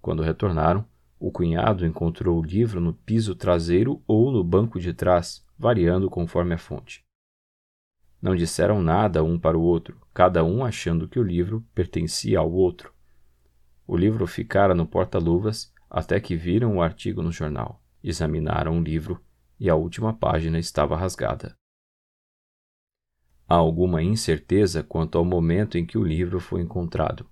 [0.00, 0.84] Quando retornaram,
[1.18, 6.54] o cunhado encontrou o livro no piso traseiro ou no banco de trás, variando conforme
[6.54, 7.04] a fonte.
[8.20, 12.50] Não disseram nada um para o outro, cada um achando que o livro pertencia ao
[12.50, 12.94] outro.
[13.86, 19.22] O livro ficara no porta-luvas até que viram o artigo no jornal, examinaram o livro
[19.58, 21.54] e a última página estava rasgada.
[23.46, 27.28] Há alguma incerteza quanto ao momento em que o livro foi encontrado.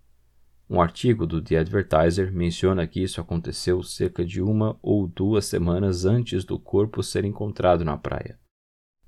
[0.71, 6.05] Um artigo do The Advertiser menciona que isso aconteceu cerca de uma ou duas semanas
[6.05, 8.39] antes do corpo ser encontrado na praia.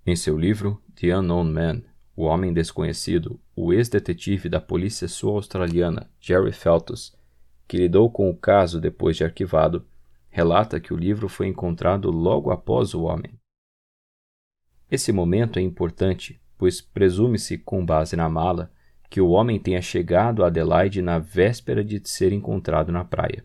[0.06, 1.82] Em seu livro The Unknown Man,
[2.16, 7.14] O Homem Desconhecido, o ex-detetive da polícia sul-australiana Jerry Feltus,
[7.68, 9.86] que lidou com o caso depois de arquivado,
[10.30, 13.38] relata que o livro foi encontrado logo após o homem.
[14.90, 18.72] Esse momento é importante, pois presume-se, com base na mala,
[19.10, 23.44] que o homem tenha chegado a Adelaide na véspera de ser encontrado na praia.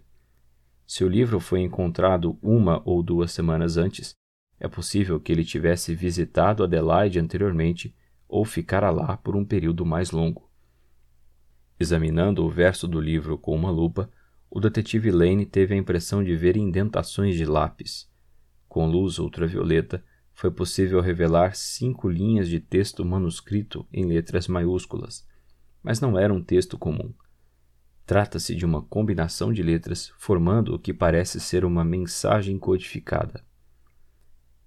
[0.86, 4.13] Se o livro foi encontrado uma ou duas semanas antes,
[4.60, 7.95] é possível que ele tivesse visitado Adelaide anteriormente
[8.28, 10.47] ou ficara lá por um período mais longo.
[11.80, 14.10] Examinando o verso do livro com uma lupa,
[14.51, 18.08] o detetive Lane teve a impressão de ver indentações de lápis.
[18.69, 25.25] Com luz ultravioleta, foi possível revelar cinco linhas de texto manuscrito em letras maiúsculas,
[25.86, 27.13] mas não era um texto comum.
[28.08, 33.45] Trata-se de uma combinação de letras formando o que parece ser uma mensagem codificada.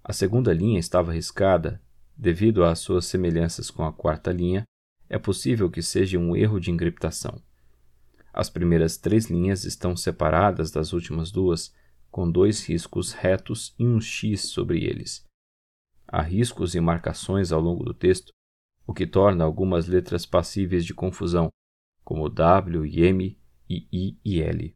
[0.01, 1.81] A segunda linha estava riscada,
[2.15, 4.63] devido às suas semelhanças com a quarta linha,
[5.09, 7.41] é possível que seja um erro de encriptação.
[8.31, 11.75] As primeiras três linhas estão separadas das últimas duas,
[12.09, 15.25] com dois riscos retos e um X sobre eles.
[16.07, 18.31] Há riscos e marcações ao longo do texto,
[18.89, 21.49] o que torna algumas letras passíveis de confusão,
[22.03, 24.75] como W, M e I e L.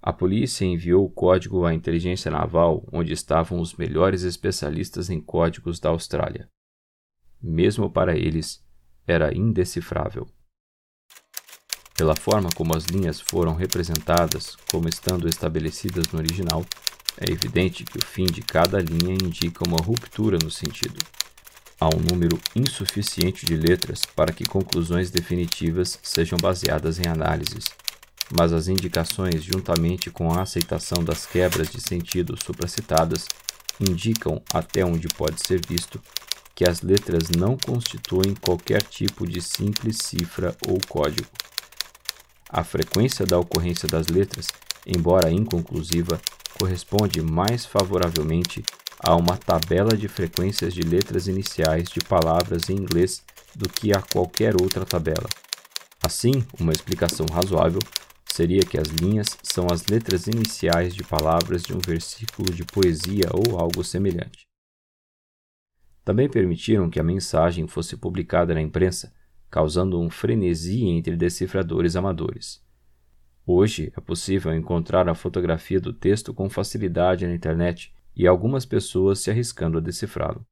[0.00, 5.80] A polícia enviou o código à inteligência naval, onde estavam os melhores especialistas em códigos
[5.80, 6.48] da Austrália.
[7.42, 8.64] Mesmo para eles,
[9.04, 10.28] era indecifrável.
[11.96, 16.64] Pela forma como as linhas foram representadas, como estando estabelecidas no original,
[17.20, 21.04] é evidente que o fim de cada linha indica uma ruptura no sentido.
[21.78, 27.66] Há um número insuficiente de letras para que conclusões definitivas sejam baseadas em análises,
[28.34, 33.26] mas as indicações, juntamente com a aceitação das quebras de sentido supracitadas,
[33.78, 36.00] indicam, até onde pode ser visto,
[36.54, 41.28] que as letras não constituem qualquer tipo de simples cifra ou código.
[42.48, 44.48] A frequência da ocorrência das letras,
[44.86, 46.18] embora inconclusiva,
[46.58, 48.64] corresponde mais favoravelmente
[48.98, 53.22] a uma tabela de frequências de letras iniciais de palavras em inglês
[53.54, 55.28] do que a qualquer outra tabela.
[56.02, 57.80] Assim, uma explicação razoável
[58.24, 63.28] seria que as linhas são as letras iniciais de palavras de um versículo de poesia
[63.32, 64.46] ou algo semelhante.
[66.04, 69.12] Também permitiram que a mensagem fosse publicada na imprensa
[69.50, 72.62] causando um frenesi entre decifradores amadores.
[73.46, 79.18] Hoje é possível encontrar a fotografia do texto com facilidade na internet e algumas pessoas
[79.18, 80.46] se arriscando a decifrá-lo.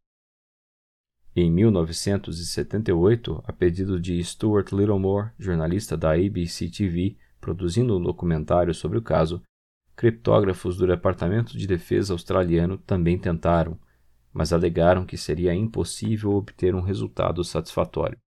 [1.34, 8.98] Em 1978, a pedido de Stuart Littlemore, jornalista da ABC TV, produzindo um documentário sobre
[8.98, 9.42] o caso,
[9.96, 13.78] criptógrafos do Departamento de Defesa australiano também tentaram,
[14.32, 18.18] mas alegaram que seria impossível obter um resultado satisfatório.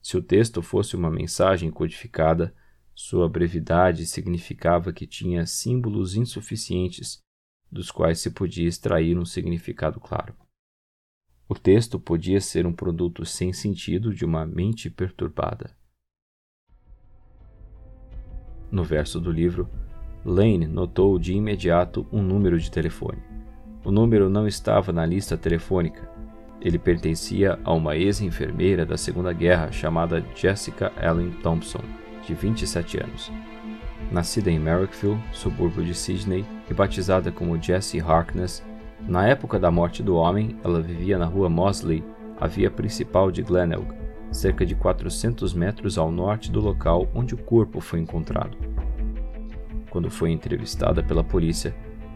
[0.00, 2.54] Se o texto fosse uma mensagem codificada,
[2.94, 7.20] sua brevidade significava que tinha símbolos insuficientes,
[7.72, 10.34] dos quais se podia extrair um significado claro.
[11.48, 15.74] O texto podia ser um produto sem sentido de uma mente perturbada.
[18.70, 19.68] No verso do livro,
[20.24, 23.22] Lane notou de imediato um número de telefone.
[23.84, 26.08] O número não estava na lista telefônica,
[26.60, 31.82] ele pertencia a uma ex-enfermeira da Segunda Guerra chamada Jessica Ellen Thompson,
[32.24, 33.32] de 27 anos.
[34.10, 38.62] Nascida em Marrickville, subúrbio de Sydney, e batizada como Jessie Harkness,
[39.08, 42.04] na época da morte do homem, ela vivia na rua Mosley,
[42.40, 43.86] a via principal de Glenelg,
[44.30, 48.56] cerca de 400 metros ao norte do local onde o corpo foi encontrado.
[49.90, 51.74] Quando foi entrevistada pela polícia,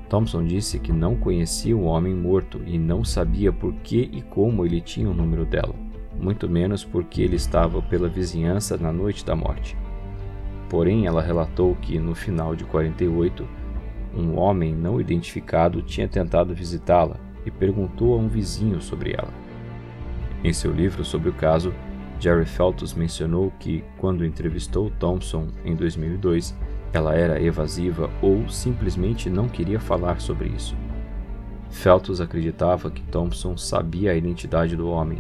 [0.09, 4.65] Thompson disse que não conhecia o homem morto e não sabia por que e como
[4.65, 5.75] ele tinha o número dela,
[6.19, 9.77] muito menos porque ele estava pela vizinhança na noite da morte.
[10.69, 13.47] Porém, ela relatou que, no final de 48,
[14.15, 19.33] um homem não identificado tinha tentado visitá-la e perguntou a um vizinho sobre ela.
[20.43, 21.73] Em seu livro sobre o caso,
[22.19, 26.57] Jerry Feltus mencionou que, quando entrevistou Thompson em 2002,
[26.93, 30.75] ela era evasiva ou simplesmente não queria falar sobre isso.
[31.69, 35.19] Feltus acreditava que Thompson sabia a identidade do homem.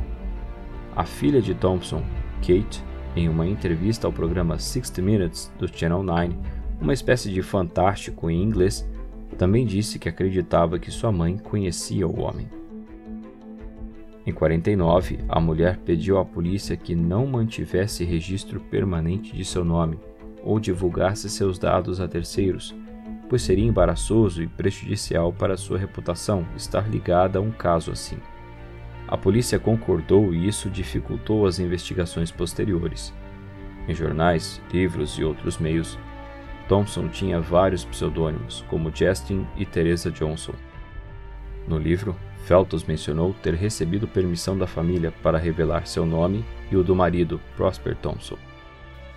[0.95, 2.03] A filha de Thompson,
[2.41, 2.83] Kate,
[3.17, 6.37] em uma entrevista ao programa 60 Minutes do Channel 9,
[6.81, 8.87] uma espécie de fantástico em inglês,
[9.39, 12.47] também disse que acreditava que sua mãe conhecia o homem.
[14.27, 19.99] Em 49, a mulher pediu à polícia que não mantivesse registro permanente de seu nome
[20.43, 22.75] ou divulgasse seus dados a terceiros,
[23.29, 28.19] pois seria embaraçoso e prejudicial para sua reputação estar ligada a um caso assim.
[29.09, 33.15] A polícia concordou e isso dificultou as investigações posteriores.
[33.89, 35.97] Em jornais, livros e outros meios,
[36.69, 40.55] Thompson tinha vários pseudônimos, como Justin e Teresa Johnson.
[41.69, 46.83] No livro, Feltus mencionou ter recebido permissão da família para revelar seu nome e o
[46.83, 48.37] do marido, Prosper Thompson.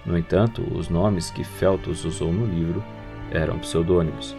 [0.06, 2.84] No entanto, os nomes que Feltus usou no livro
[3.32, 4.36] eram pseudônimos.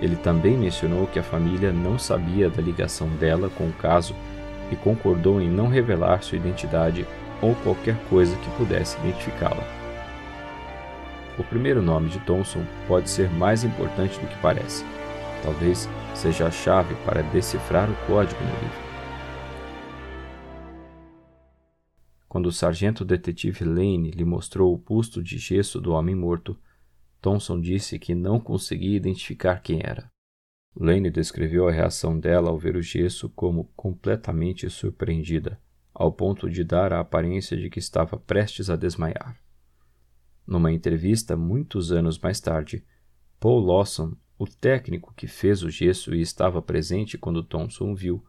[0.00, 4.14] Ele também mencionou que a família não sabia da ligação dela com o caso
[4.70, 7.06] e concordou em não revelar sua identidade
[7.40, 9.64] ou qualquer coisa que pudesse identificá-la.
[11.38, 14.84] O primeiro nome de Thomson pode ser mais importante do que parece.
[15.42, 18.84] Talvez seja a chave para decifrar o código no livro.
[22.28, 26.58] Quando o sargento detetive Lane lhe mostrou o busto de gesso do homem morto,
[27.20, 30.13] Thomson disse que não conseguia identificar quem era.
[30.76, 35.60] Lane descreveu a reação dela ao ver o gesso como completamente surpreendida,
[35.94, 39.40] ao ponto de dar a aparência de que estava prestes a desmaiar.
[40.44, 42.84] Numa entrevista muitos anos mais tarde,
[43.38, 48.24] Paul Lawson, o técnico que fez o gesso e estava presente quando Thomson o viu,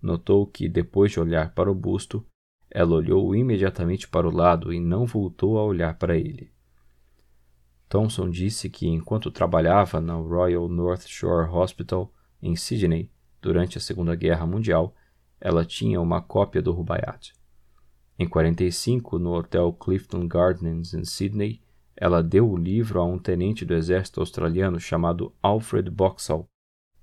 [0.00, 2.26] notou que, depois de olhar para o busto,
[2.70, 6.50] ela olhou imediatamente para o lado e não voltou a olhar para ele.
[7.92, 14.14] Thompson disse que enquanto trabalhava na Royal North Shore Hospital em Sydney durante a Segunda
[14.14, 14.96] Guerra Mundial,
[15.38, 17.34] ela tinha uma cópia do Rubaiyat.
[18.18, 21.60] Em 45, no Hotel Clifton Gardens em Sydney,
[21.94, 26.48] ela deu o livro a um tenente do exército australiano chamado Alfred Boxall,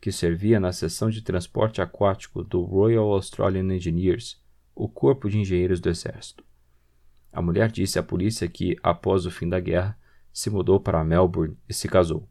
[0.01, 4.41] que servia na seção de transporte aquático do Royal Australian Engineers,
[4.73, 6.43] o corpo de engenheiros do exército.
[7.31, 9.95] A mulher disse à polícia que, após o fim da guerra,
[10.31, 12.29] se mudou para Melbourne e se casou.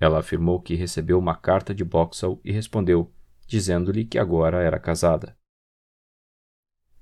[0.00, 3.12] Ela afirmou que recebeu uma carta de Boxall e respondeu,
[3.46, 5.36] dizendo-lhe que agora era casada.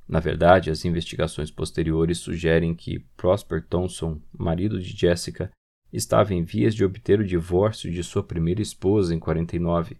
[0.08, 5.50] Na verdade, as investigações posteriores sugerem que Prosper Thompson, marido de Jessica,
[5.92, 9.98] estava em vias de obter o divórcio de sua primeira esposa em 49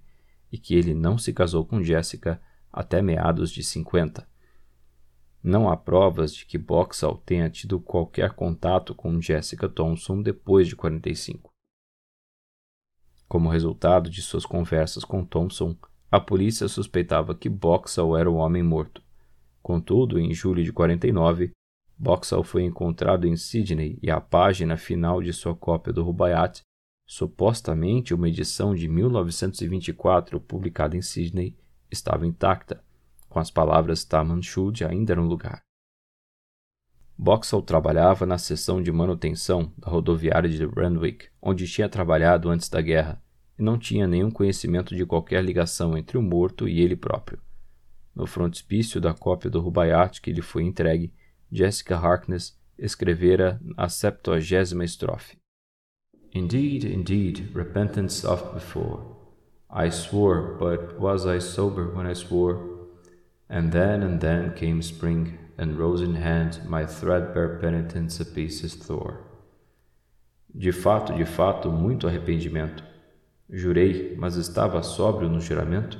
[0.52, 2.40] e que ele não se casou com Jessica
[2.72, 4.26] até meados de 50.
[5.46, 10.74] Não há provas de que Boxall tenha tido qualquer contato com Jessica Thompson depois de
[10.74, 11.52] 45.
[13.28, 15.76] Como resultado de suas conversas com Thompson,
[16.10, 19.00] a polícia suspeitava que Boxall era o homem morto.
[19.62, 21.52] Contudo, em julho de 49,
[21.96, 26.62] Boxall foi encontrado em Sydney e a página final de sua cópia do Rubaiyat,
[27.06, 31.56] supostamente uma edição de 1924 publicada em Sydney,
[31.88, 32.82] estava intacta,
[33.36, 35.62] com as palavras Taman Shud ainda no lugar.
[37.18, 42.80] Boxall trabalhava na seção de manutenção da rodoviária de Randwick, onde tinha trabalhado antes da
[42.80, 43.22] guerra,
[43.58, 47.38] e não tinha nenhum conhecimento de qualquer ligação entre o morto e ele próprio.
[48.14, 51.12] No frontispício da cópia do Rubaiyat que lhe foi entregue,
[51.52, 55.36] Jessica Harkness escrevera a septuagésima estrofe.
[56.32, 59.14] Indeed, indeed, repentance oft before.
[59.70, 62.75] I swore, but was I sober when I swore?
[63.48, 68.74] And then and then came spring, and rose in hand my threadbare penitence a pieces
[68.74, 69.18] tore.
[70.52, 72.82] De fato, de fato, muito arrependimento.
[73.48, 75.98] Jurei, mas estava sóbrio no juramento?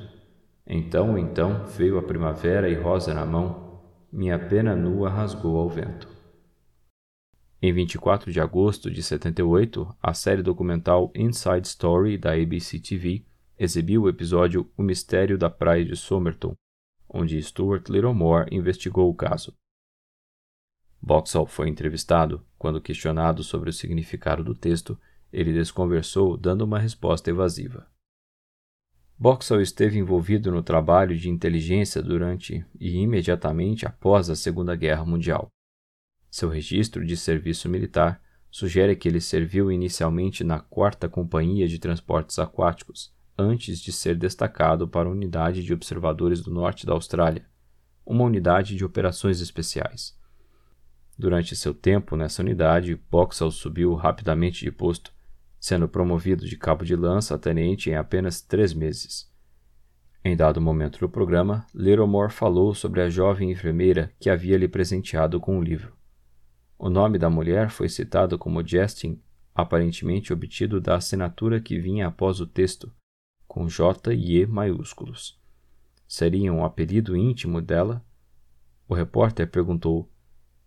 [0.66, 6.09] Então, então, veio a primavera e rosa na mão, minha pena nua rasgou ao vento.
[7.62, 13.24] Em 24 de agosto de 78, a série documental Inside Story da ABC TV
[13.59, 16.55] exibiu o episódio O Mistério da Praia de Somerton,
[17.16, 19.56] onde Stuart Littlemore investigou o caso.
[21.00, 22.44] Boxall foi entrevistado.
[22.58, 24.98] Quando questionado sobre o significado do texto,
[25.32, 27.88] ele desconversou, dando uma resposta evasiva.
[29.18, 35.48] Boxall esteve envolvido no trabalho de inteligência durante e imediatamente após a Segunda Guerra Mundial.
[36.30, 42.38] Seu registro de serviço militar sugere que ele serviu inicialmente na 4 Companhia de Transportes
[42.38, 47.47] Aquáticos, antes de ser destacado para a Unidade de Observadores do Norte da Austrália,
[48.05, 50.16] uma unidade de operações especiais.
[51.18, 55.16] Durante seu tempo nessa unidade, Boxall subiu rapidamente de posto
[55.66, 59.28] sendo promovido de cabo de lança a tenente em apenas três meses.
[60.24, 65.41] Em dado momento do programa, Littlemore falou sobre a jovem enfermeira que havia lhe presenteado
[65.41, 65.93] com o um livro.
[66.78, 69.20] O nome da mulher foi citado como Justin,
[69.55, 72.93] aparentemente obtido da assinatura que vinha após o texto,
[73.47, 75.40] com J e E maiúsculos.
[76.07, 78.05] Seria um apelido íntimo dela?
[78.88, 80.09] O repórter perguntou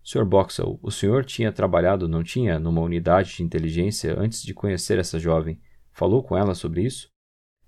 [0.02, 0.24] Sr.
[0.24, 5.18] Boxall, o senhor tinha trabalhado, não tinha, numa unidade de inteligência antes de conhecer essa
[5.18, 5.60] jovem.
[5.92, 7.08] Falou com ela sobre isso?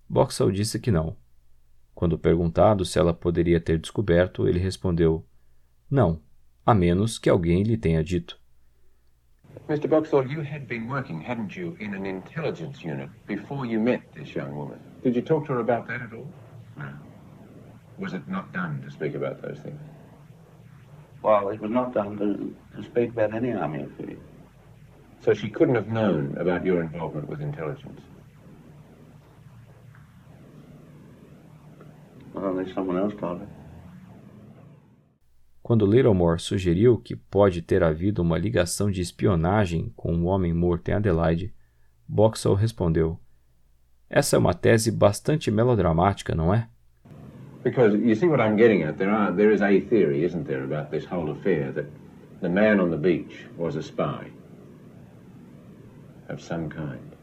[0.08, 1.16] Boxall disse que não.
[1.94, 5.26] Quando perguntado se ela poderia ter descoberto, ele respondeu:
[5.90, 6.22] Não,
[6.64, 8.40] a menos que alguém lhe tenha dito.
[9.68, 9.86] Mr.
[9.86, 14.34] Boxall, you had been working, hadn't you, in an intelligence unit before you met this
[14.34, 14.91] young woman?
[15.02, 16.28] Did you talk to her about that at all?
[16.76, 16.92] No.
[17.98, 19.80] Was it not done to speak about those things?
[21.22, 24.16] Well, it was not done to, to speak about any army affair.
[25.20, 28.00] So she couldn't have known about your involvement with intelligence?
[32.34, 33.48] Well, unless someone else told her.
[35.62, 40.88] Quando Littlemore sugeriu que pode ter havido uma ligação de espionagem com um homem morto
[40.88, 41.54] em Adelaide,
[42.08, 43.20] Boxall respondeu:
[44.14, 46.68] Essa é uma tese bastante melodramática, não é?
[47.64, 48.98] Because you see what I'm getting at?
[48.98, 51.86] There are there is a theory, isn't there, about this whole affair that
[52.42, 54.30] the man on the beach was a spy
[56.28, 57.16] of some kind.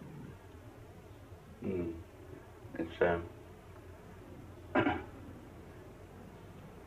[1.64, 1.94] Mm.
[2.80, 3.22] It's um,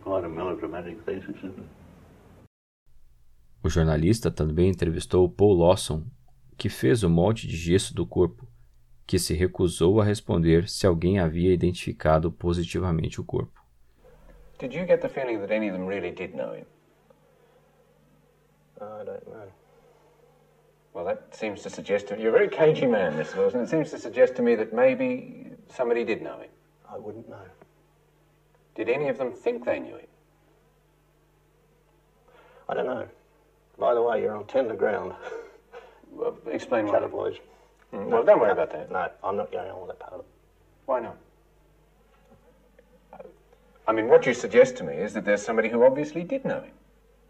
[0.02, 1.68] quite a melodramatic thesis, isn't it?
[3.62, 6.02] O jornalista também entrevistou Paul Lawson,
[6.58, 8.51] que fez o molde de gesso do corpo
[9.06, 13.60] que se recusou a responder se alguém havia identificado positivamente o corpo.
[14.58, 16.66] Did you get the feeling that any of them really did know him?
[18.80, 19.48] I don't know.
[20.94, 23.38] Well, that seems to suggest to you're a very cagey man, Mr.
[23.38, 23.62] Wilson.
[23.62, 26.50] It seems to suggest to me that maybe somebody did know him.
[26.88, 27.46] I wouldn't know.
[28.74, 30.06] Did any of them think they knew him?
[32.68, 33.08] I don't know.
[33.78, 35.14] By the way, you're on tender ground.
[36.10, 37.38] Well, explain why.
[37.92, 38.90] Mm, well, don't worry about that.
[38.90, 40.24] No, I'm not going on that part.
[40.86, 41.16] Why not?
[43.86, 46.60] I mean, what you suggest to me is that there's somebody who obviously did know
[46.60, 46.72] him.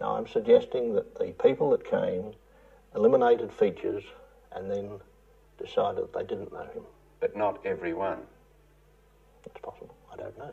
[0.01, 2.33] No, I'm suggesting that the people that came
[2.95, 4.05] eliminated features
[4.53, 5.01] and then
[5.59, 6.83] decided they didn't know him.
[7.21, 8.19] But not everyone.
[9.47, 9.95] It's possible.
[10.13, 10.53] I don't know.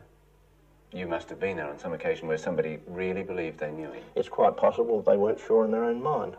[0.92, 4.02] You must have been there on some occasion where somebody really believed they knew him.
[4.16, 6.36] It's quite possible they weren't sure in their own mind.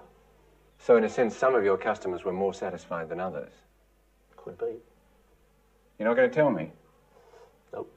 [0.83, 3.53] So, in a sense, some of your customers were more satisfied than others.
[4.35, 4.79] Could be.
[5.99, 6.71] You're not going to tell me?
[7.71, 7.91] Nope.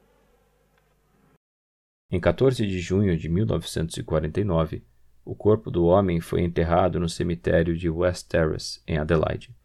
[2.11, 4.85] Em 14 de junho de 1949,
[5.24, 9.57] o corpo do homem foi enterrado no cemitério de West Terrace, em Adelaide,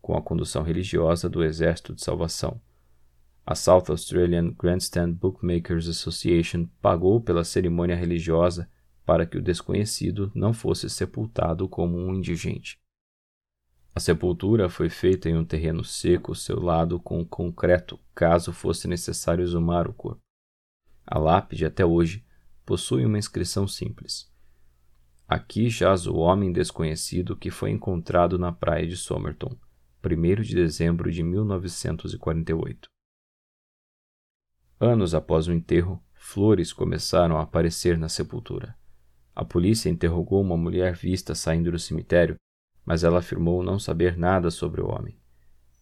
[0.00, 2.60] com a condução religiosa do Exército de Salvação.
[3.44, 8.70] A South Australian Grandstand Bookmakers Association pagou pela cerimônia religiosa
[9.04, 12.80] para que o desconhecido não fosse sepultado como um indigente.
[13.94, 19.86] A sepultura foi feita em um terreno seco selado com concreto, caso fosse necessário exumar
[19.86, 20.22] o corpo.
[21.06, 22.24] A lápide, até hoje,
[22.64, 24.32] possui uma inscrição simples.
[25.28, 29.56] Aqui jaz o homem desconhecido que foi encontrado na praia de Somerton,
[30.04, 32.88] 1 de dezembro de 1948.
[34.80, 38.76] Anos após o enterro, flores começaram a aparecer na sepultura.
[39.34, 42.36] A polícia interrogou uma mulher vista saindo do cemitério,
[42.84, 45.16] mas ela afirmou não saber nada sobre o homem.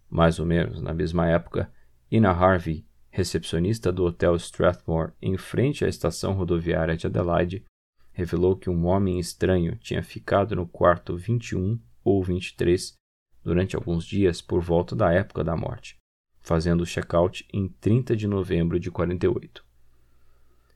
[0.09, 1.72] Mais ou menos na mesma época,
[2.11, 7.64] Ina Harvey, recepcionista do Hotel Strathmore em frente à estação rodoviária de Adelaide,
[8.12, 12.94] revelou que um homem estranho tinha ficado no quarto 21 ou 23
[13.42, 15.96] durante alguns dias por volta da época da morte,
[16.40, 19.64] fazendo o check-out em 30 de novembro de 48.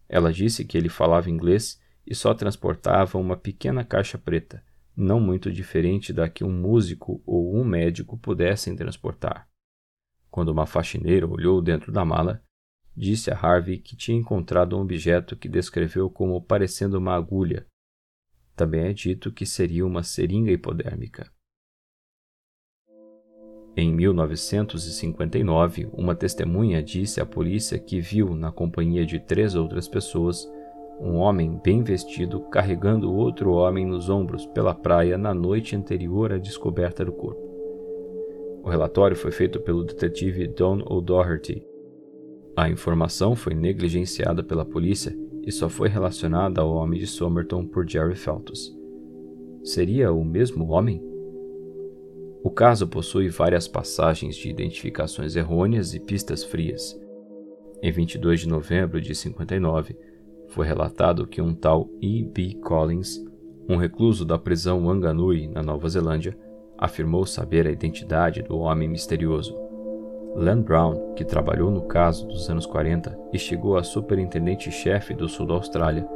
[0.09, 4.63] Ela disse que ele falava inglês e só transportava uma pequena caixa preta,
[4.97, 9.49] não muito diferente da que um músico ou um médico pudessem transportar.
[10.31, 12.43] Quando uma faxineira olhou dentro da mala,
[12.97, 17.67] disse a Harvey que tinha encontrado um objeto que descreveu como parecendo uma agulha.
[18.55, 21.33] Também é dito que seria uma seringa hipodérmica.
[23.77, 30.49] Em 1959, uma testemunha disse à polícia que viu, na companhia de três outras pessoas,
[31.01, 36.39] um homem bem vestido carregando outro homem nos ombros pela praia na noite anterior à
[36.39, 37.43] descoberta do corpo.
[38.63, 41.67] O relatório foi feito pelo detetive Don O'Doherty.
[42.57, 47.87] A informação foi negligenciada pela polícia e só foi relacionada ao homem de Somerton por
[47.87, 48.75] Jerry Feltus.
[49.63, 51.03] Seria o mesmo homem?
[52.43, 56.99] O caso possui várias passagens de identificações errôneas e pistas frias.
[57.83, 59.97] Em 22 de novembro de 59,
[60.55, 62.23] foi relatado que um tal E.
[62.23, 62.55] B.
[62.63, 63.21] Collins,
[63.69, 66.39] um recluso da prisão Wanganui, na Nova Zelândia,
[66.79, 69.59] afirmou saber a identidade do homem misterioso.
[70.37, 75.45] Len Brown, que trabalhou no caso dos anos 40 e chegou a superintendente-chefe do sul
[75.45, 76.07] da Austrália,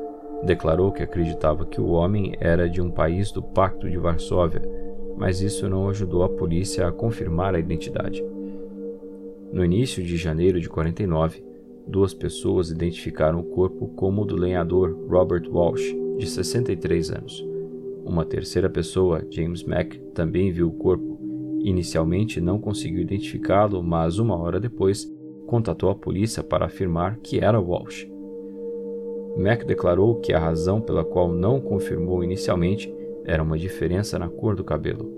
[0.45, 4.63] declarou que acreditava que o homem era de um país do Pacto de Varsóvia,
[5.17, 8.25] mas isso não ajudou a polícia a confirmar a identidade.
[9.53, 11.48] No início de janeiro de 49,
[11.89, 17.47] duas pessoas identificaram o corpo como o do lenhador Robert Walsh, de 63 anos.
[18.05, 21.19] Uma terceira pessoa, James Mack, também viu o corpo.
[21.61, 25.11] Inicialmente não conseguiu identificá-lo, mas uma hora depois
[25.47, 28.07] contatou a polícia para afirmar que era Walsh.
[29.37, 32.93] Mack declarou que a razão pela qual não confirmou inicialmente
[33.25, 35.11] era uma diferença na cor do cabelo.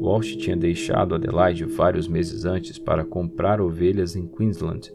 [0.00, 4.90] Walsh tinha deixado Adelaide vários meses antes para comprar ovelhas em Queensland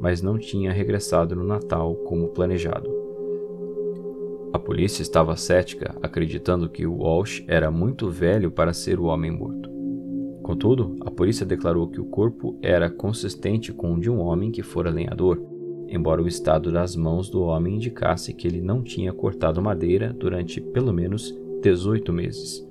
[0.00, 2.90] mas não tinha regressado no Natal como planejado.
[4.52, 9.68] A polícia estava cética, acreditando que Walsh era muito velho para ser o homem morto.
[10.42, 14.62] Contudo, a polícia declarou que o corpo era consistente com o de um homem que
[14.62, 15.42] fora lenhador,
[15.88, 20.60] embora o estado das mãos do homem indicasse que ele não tinha cortado madeira durante
[20.60, 22.64] pelo menos 18 meses.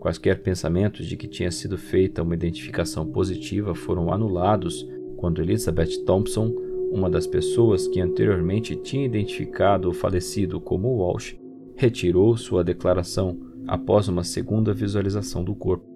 [0.00, 4.88] Quaisquer pensamentos de que tinha sido feita uma identificação positiva foram anulados
[5.24, 6.54] quando Elizabeth Thompson,
[6.92, 11.34] uma das pessoas que anteriormente tinha identificado o falecido como Walsh,
[11.74, 13.34] retirou sua declaração
[13.66, 15.88] após uma segunda visualização do corpo,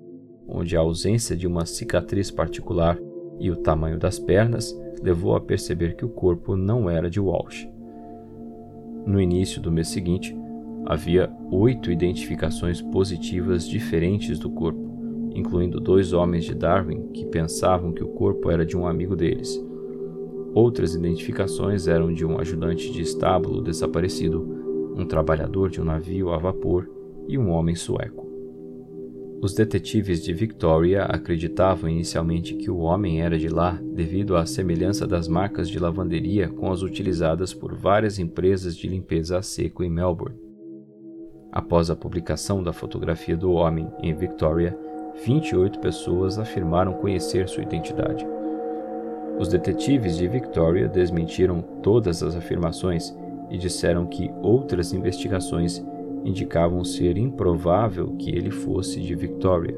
[0.48, 2.98] onde a ausência de uma cicatriz particular
[3.38, 7.68] e o tamanho das pernas levou a perceber que o corpo não era de Walsh.
[9.04, 10.34] No início do mês seguinte,
[10.86, 14.87] Havia oito identificações positivas diferentes do corpo,
[15.34, 19.62] incluindo dois homens de Darwin que pensavam que o corpo era de um amigo deles.
[20.54, 26.38] Outras identificações eram de um ajudante de estábulo desaparecido, um trabalhador de um navio a
[26.38, 26.90] vapor
[27.28, 28.26] e um homem sueco.
[29.40, 35.06] Os detetives de Victoria acreditavam inicialmente que o homem era de lá devido à semelhança
[35.06, 39.90] das marcas de lavanderia com as utilizadas por várias empresas de limpeza a seco em
[39.90, 40.36] Melbourne.
[41.52, 44.76] Após a publicação da fotografia do homem em Victoria,
[45.24, 48.26] 28 pessoas afirmaram conhecer sua identidade.
[49.38, 53.14] Os detetives de Victoria desmentiram todas as afirmações
[53.50, 55.84] e disseram que outras investigações
[56.24, 59.76] indicavam ser improvável que ele fosse de Victoria.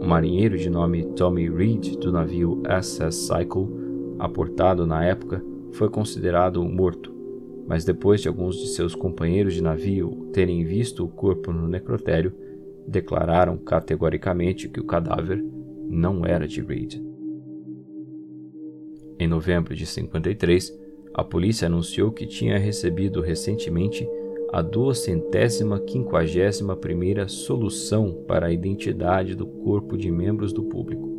[0.00, 3.68] Um marinheiro de nome Tommy Reed do navio SS Cycle,
[4.18, 7.12] aportado na época, foi considerado morto,
[7.66, 12.32] mas depois de alguns de seus companheiros de navio terem visto o corpo no necrotério,
[12.86, 15.44] declararam categoricamente que o cadáver
[15.88, 17.00] não era de Reed.
[19.18, 20.76] Em novembro de 53,
[21.14, 24.08] a polícia anunciou que tinha recebido recentemente
[24.52, 31.12] a duocentésima quinquagésima primeira solução para a identidade do corpo de membros do público.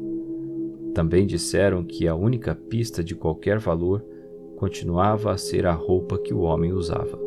[0.94, 4.04] Também disseram que a única pista de qualquer valor
[4.56, 7.20] continuava a ser a roupa que o homem usava.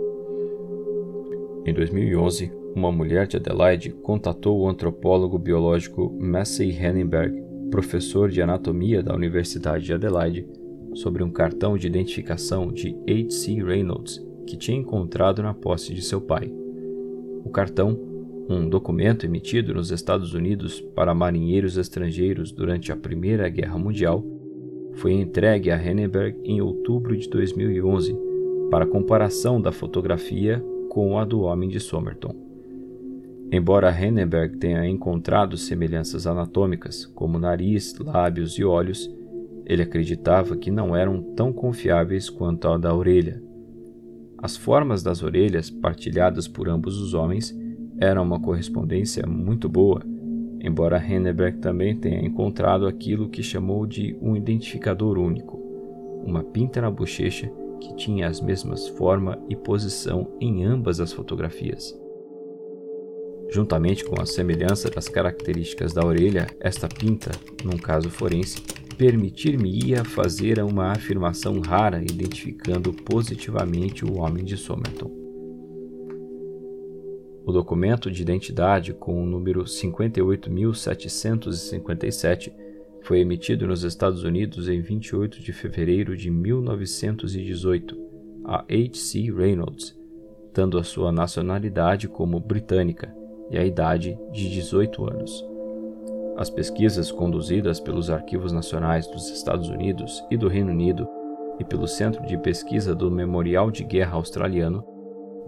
[1.66, 9.02] Em 2011, uma mulher de Adelaide contatou o antropólogo biológico Massey Hennenberg, professor de anatomia
[9.02, 10.46] da Universidade de Adelaide,
[10.94, 13.62] sobre um cartão de identificação de H.C.
[13.62, 16.50] Reynolds que tinha encontrado na posse de seu pai.
[17.44, 17.98] O cartão,
[18.48, 24.24] um documento emitido nos Estados Unidos para marinheiros estrangeiros durante a Primeira Guerra Mundial,
[24.94, 28.16] foi entregue a Henneberg em outubro de 2011
[28.70, 32.47] para comparação da fotografia com a do homem de Somerton.
[33.50, 39.10] Embora Henneberg tenha encontrado semelhanças anatômicas, como nariz, lábios e olhos,
[39.64, 43.42] ele acreditava que não eram tão confiáveis quanto a da orelha,
[44.40, 47.58] as formas das orelhas, partilhadas por ambos os homens,
[47.98, 50.00] eram uma correspondência muito boa,
[50.60, 55.58] embora Henneberg também tenha encontrado aquilo que chamou de um identificador único,
[56.24, 61.98] uma pinta na bochecha que tinha as mesmas forma e posição em ambas as fotografias.
[63.50, 67.30] Juntamente com a semelhança das características da orelha, esta pinta,
[67.64, 68.60] num caso forense,
[68.96, 75.10] permitir-me-ia fazer uma afirmação rara identificando positivamente o homem de Somerton.
[77.46, 82.52] O documento de identidade com o número 58.757
[83.02, 87.96] foi emitido nos Estados Unidos em 28 de fevereiro de 1918
[88.44, 89.32] a H.C.
[89.32, 89.96] Reynolds,
[90.52, 93.16] dando a sua nacionalidade como britânica
[93.50, 95.46] e a idade de 18 anos.
[96.36, 101.08] As pesquisas conduzidas pelos Arquivos Nacionais dos Estados Unidos e do Reino Unido
[101.58, 104.84] e pelo Centro de Pesquisa do Memorial de Guerra Australiano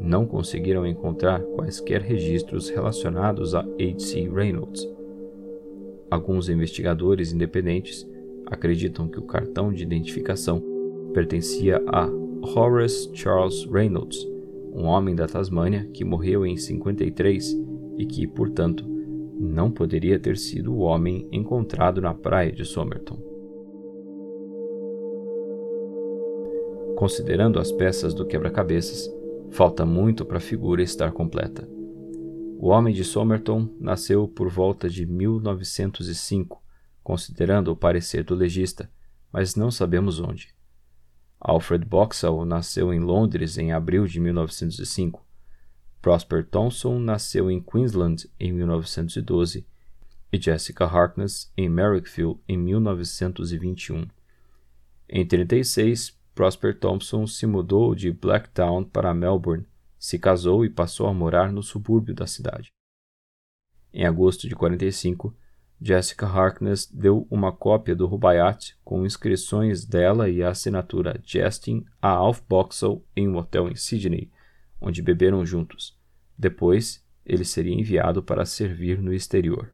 [0.00, 4.28] não conseguiram encontrar quaisquer registros relacionados a H.C.
[4.28, 4.88] Reynolds.
[6.10, 8.08] Alguns investigadores independentes
[8.46, 10.60] acreditam que o cartão de identificação
[11.12, 12.08] pertencia a
[12.42, 14.26] Horace Charles Reynolds,
[14.72, 17.69] um homem da Tasmânia que morreu em 53
[18.00, 18.82] e que, portanto,
[19.38, 23.18] não poderia ter sido o homem encontrado na praia de Somerton.
[26.96, 29.06] Considerando as peças do quebra-cabeças,
[29.50, 31.68] falta muito para a figura estar completa.
[32.58, 36.62] O homem de Somerton nasceu por volta de 1905,
[37.02, 38.90] considerando o parecer do legista,
[39.30, 40.54] mas não sabemos onde.
[41.38, 45.29] Alfred Boxall nasceu em Londres em abril de 1905
[46.00, 49.66] Prosper Thompson nasceu em Queensland em 1912
[50.32, 54.06] e Jessica Harkness em Merrickville em 1921.
[55.08, 59.66] Em 36, Prosper Thompson se mudou de Blacktown para Melbourne,
[59.98, 62.72] se casou e passou a morar no subúrbio da cidade.
[63.92, 65.36] Em agosto de 45,
[65.82, 72.10] Jessica Harkness deu uma cópia do Rubaiyat com inscrições dela e a assinatura Justin a
[72.10, 74.30] Alf Boxall em um hotel em Sydney,
[74.80, 75.98] onde beberam juntos.
[76.36, 79.70] Depois, ele seria enviado para servir no exterior.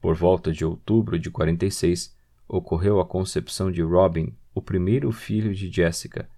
[0.00, 2.14] Por volta de outubro de 46,
[2.46, 6.28] ocorreu a concepção de Robin, o primeiro filho de Jessica,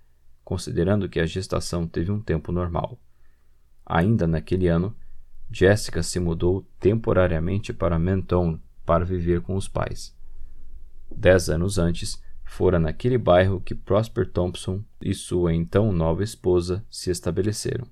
[0.45, 2.99] considerando que a gestação teve um tempo normal.
[3.85, 4.97] Ainda naquele ano,
[5.51, 10.17] Jessica se mudou temporariamente para Mentone para viver com os pais.
[11.11, 17.11] Dez anos antes, fora naquele bairro que Prosper Thompson e sua então nova esposa se
[17.11, 17.87] estabeleceram.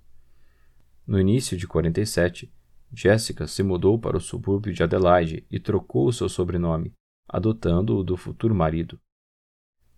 [1.06, 2.50] No início de 47,
[2.90, 6.92] Jessica se mudou para o subúrbio de Adelaide e trocou o seu sobrenome,
[7.28, 8.98] adotando o do futuro marido.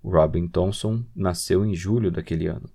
[0.03, 2.69] Robin Thompson nasceu em julho daquele ano.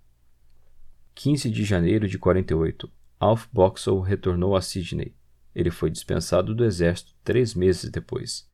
[1.16, 5.16] 15 de janeiro de 48, Alf Boxall retornou a Sydney.
[5.54, 8.50] Ele foi dispensado do exército três meses depois.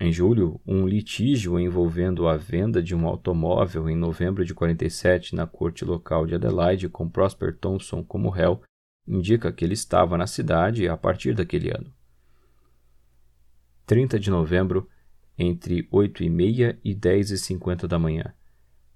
[0.00, 5.46] Em julho, um litígio envolvendo a venda de um automóvel em novembro de 47 na
[5.46, 8.62] corte local de Adelaide com Prosper Thompson como réu
[9.06, 11.92] indica que ele estava na cidade a partir daquele ano.
[13.86, 14.88] 30 de novembro,
[15.36, 18.32] entre 8 e meia e 10 e 50 da manhã.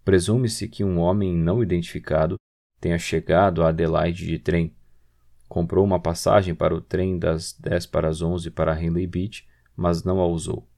[0.05, 2.37] Presume-se que um homem não identificado
[2.81, 4.75] tenha chegado a Adelaide de trem.
[5.49, 10.05] Comprou uma passagem para o trem das 10 para as 11 para Henley Beach, mas
[10.05, 10.69] não a usou.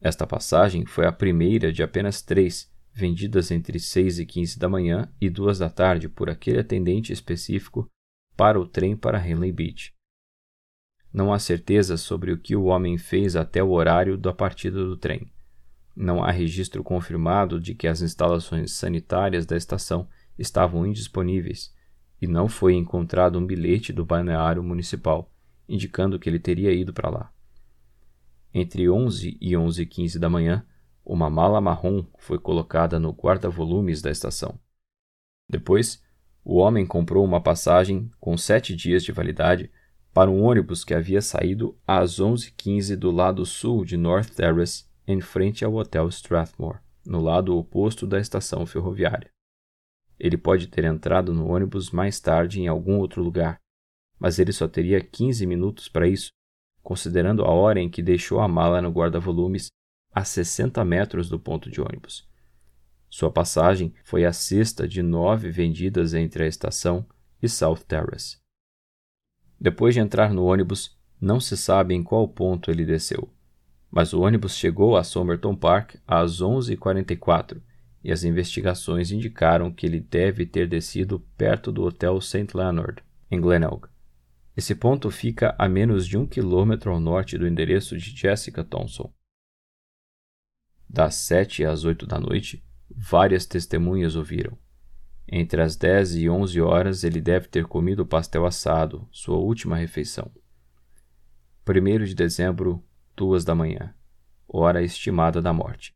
[0.00, 5.12] Esta passagem foi a primeira de apenas três, vendidas entre 6 e 15 da manhã
[5.20, 7.88] e 2 da tarde por aquele atendente específico
[8.36, 9.92] para o trem para Henley Beach.
[11.12, 14.96] Não há certeza sobre o que o homem fez até o horário da partida do
[14.96, 15.30] trem.
[15.94, 21.74] Não há registro confirmado de que as instalações sanitárias da estação estavam indisponíveis
[22.22, 25.30] e não foi encontrado um bilhete do balneário municipal
[25.70, 27.32] indicando que ele teria ido para lá.
[28.52, 30.66] Entre 11 e 11h15 da manhã,
[31.04, 34.58] uma mala marrom foi colocada no guarda-volumes da estação.
[35.48, 36.02] Depois,
[36.44, 39.70] o homem comprou uma passagem com sete dias de validade
[40.12, 45.20] para um ônibus que havia saído às 11h15 do lado sul de North Terrace, em
[45.20, 49.30] frente ao Hotel Strathmore, no lado oposto da estação ferroviária.
[50.18, 53.58] Ele pode ter entrado no ônibus mais tarde em algum outro lugar,
[54.18, 56.30] mas ele só teria 15 minutos para isso,
[56.82, 59.68] considerando a hora em que deixou a mala no guarda-volumes
[60.12, 62.28] a 60 metros do ponto de ônibus.
[63.08, 67.06] Sua passagem foi a sexta de nove vendidas entre a estação
[67.42, 68.38] e South Terrace.
[69.60, 73.28] Depois de entrar no ônibus, não se sabe em qual ponto ele desceu,
[73.90, 77.60] mas o ônibus chegou a Somerton Park às 11h44
[78.02, 82.46] e as investigações indicaram que ele deve ter descido perto do Hotel St.
[82.54, 83.89] Leonard, em Glenelg.
[84.60, 89.10] Esse ponto fica a menos de um quilômetro ao norte do endereço de Jessica Thompson.
[90.86, 92.62] Das sete às oito da noite,
[92.94, 94.58] Várias testemunhas ouviram.
[95.26, 100.30] Entre as 10 e 11 horas ele deve ter comido pastel assado, sua última refeição.
[101.66, 102.84] 1 de dezembro,
[103.16, 103.94] duas da manhã,
[104.46, 105.94] hora estimada da morte.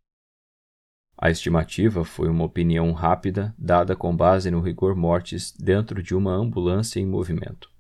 [1.18, 6.32] A estimativa foi uma opinião rápida dada com base no rigor mortis dentro de uma
[6.32, 7.73] ambulância em movimento.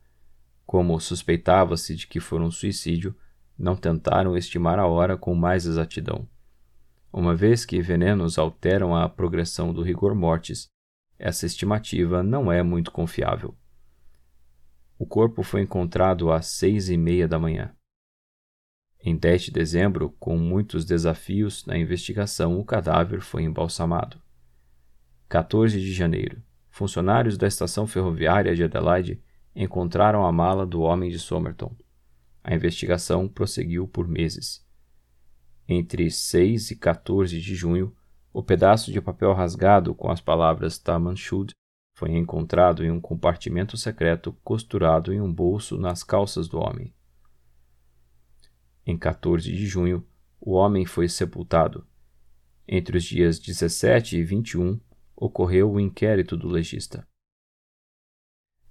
[0.66, 3.14] Como suspeitava-se de que for um suicídio,
[3.58, 6.28] não tentaram estimar a hora com mais exatidão.
[7.12, 10.66] Uma vez que venenos alteram a progressão do rigor mortis,
[11.18, 13.56] essa estimativa não é muito confiável.
[14.98, 17.72] O corpo foi encontrado às seis e meia da manhã.
[19.00, 24.18] Em 10 de dezembro, com muitos desafios na investigação, o cadáver foi embalsamado.
[25.28, 29.22] 14 de janeiro, funcionários da estação ferroviária de Adelaide
[29.54, 31.74] encontraram a mala do homem de Somerton.
[32.42, 34.64] A investigação prosseguiu por meses.
[35.68, 37.94] Entre 6 e 14 de junho,
[38.32, 41.54] o pedaço de papel rasgado com as palavras Tamanshud
[41.96, 46.92] foi encontrado em um compartimento secreto costurado em um bolso nas calças do homem.
[48.84, 50.04] Em 14 de junho,
[50.40, 51.86] o homem foi sepultado.
[52.66, 54.78] Entre os dias 17 e 21,
[55.16, 57.06] ocorreu o inquérito do legista.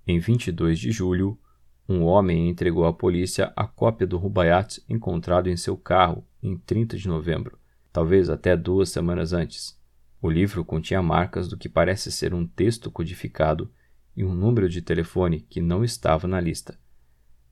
[0.06, 1.40] Em 22 de julho,
[1.88, 6.98] um homem entregou à polícia a cópia do Rubaiyat encontrado em seu carro em 30
[6.98, 7.58] de novembro,
[7.92, 9.80] talvez até duas semanas antes.
[10.22, 13.72] O livro continha marcas do que parece ser um texto codificado
[14.16, 16.78] e um número de telefone que não estava na lista.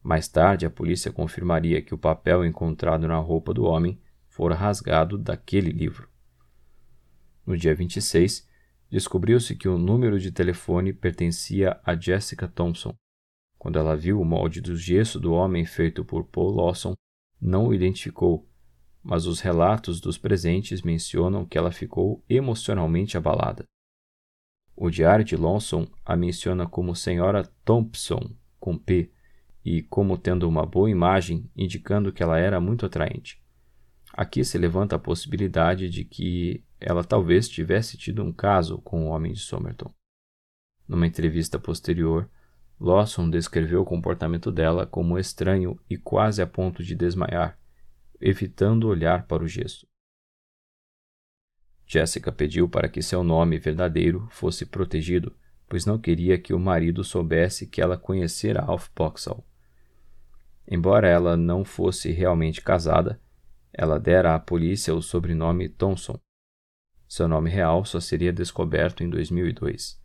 [0.04, 5.18] Mais tarde, a polícia confirmaria que o papel encontrado na roupa do homem fora rasgado
[5.18, 6.10] daquele livro.
[7.45, 8.47] No dia 26,
[8.92, 12.94] descobriu-se que o número de telefone pertencia a Jessica Thompson,
[13.58, 16.94] quando ela viu o molde do gesso do homem feito por Paul Lawson,
[17.39, 18.46] não o identificou,
[19.02, 23.64] mas os relatos dos presentes mencionam que ela ficou emocionalmente abalada.
[24.76, 29.12] O diário de Lawson a menciona como Senhora Thompson, com P,
[29.64, 33.42] e como tendo uma boa imagem, indicando que ela era muito atraente.
[34.12, 39.10] Aqui se levanta a possibilidade de que ela talvez tivesse tido um caso com o
[39.10, 39.94] homem de Somerton.
[40.88, 42.30] Numa entrevista posterior,
[42.80, 47.58] Lawson descreveu o comportamento dela como estranho e quase a ponto de desmaiar,
[48.20, 49.88] evitando olhar para o gesso.
[51.86, 55.36] Jessica pediu para que seu nome verdadeiro fosse protegido,
[55.70, 59.46] pois não queria que o marido soubesse que ela conhecera Alf Boxall.
[60.68, 63.22] Embora ela não fosse realmente casada,
[63.72, 66.20] ela dera à polícia o sobrenome Thompson.
[67.12, 70.01] Seu nome real só seria descoberto em 2002.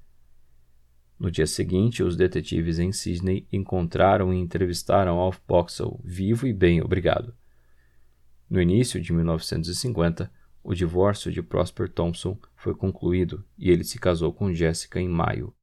[1.16, 6.82] No dia seguinte, os detetives em Sydney encontraram e entrevistaram Alf Boxall, vivo e bem,
[6.82, 7.32] obrigado.
[8.50, 10.32] No início de 1950,
[10.64, 15.54] o divórcio de Prosper Thompson foi concluído e ele se casou com Jessica em maio.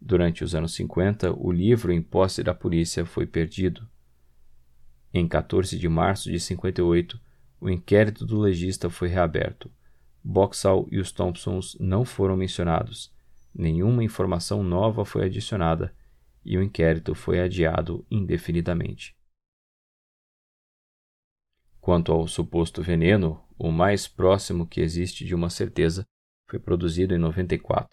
[0.00, 3.88] Durante os anos 50, o livro em posse da polícia foi perdido.
[5.14, 7.20] Em 14 de março de 58,
[7.60, 9.70] o inquérito do legista foi reaberto.
[10.22, 13.16] Boxall e os Thompsons não foram mencionados
[13.58, 15.92] nenhuma informação nova foi adicionada
[16.44, 19.16] e o inquérito foi adiado indefinidamente.
[21.80, 26.04] Quanto ao suposto veneno, o mais próximo que existe de uma certeza
[26.48, 27.88] foi produzido em 94.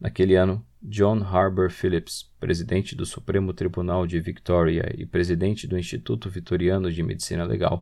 [0.00, 6.28] Naquele ano, John Harbour Phillips, presidente do Supremo Tribunal de Victoria e presidente do Instituto
[6.28, 7.78] Vitoriano de Medicina Legal,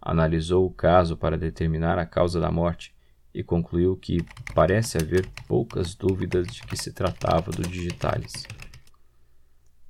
[0.00, 2.93] analisou o caso para determinar a causa da morte
[3.34, 4.24] e concluiu que
[4.54, 8.46] parece haver poucas dúvidas de que se tratava do digitalis.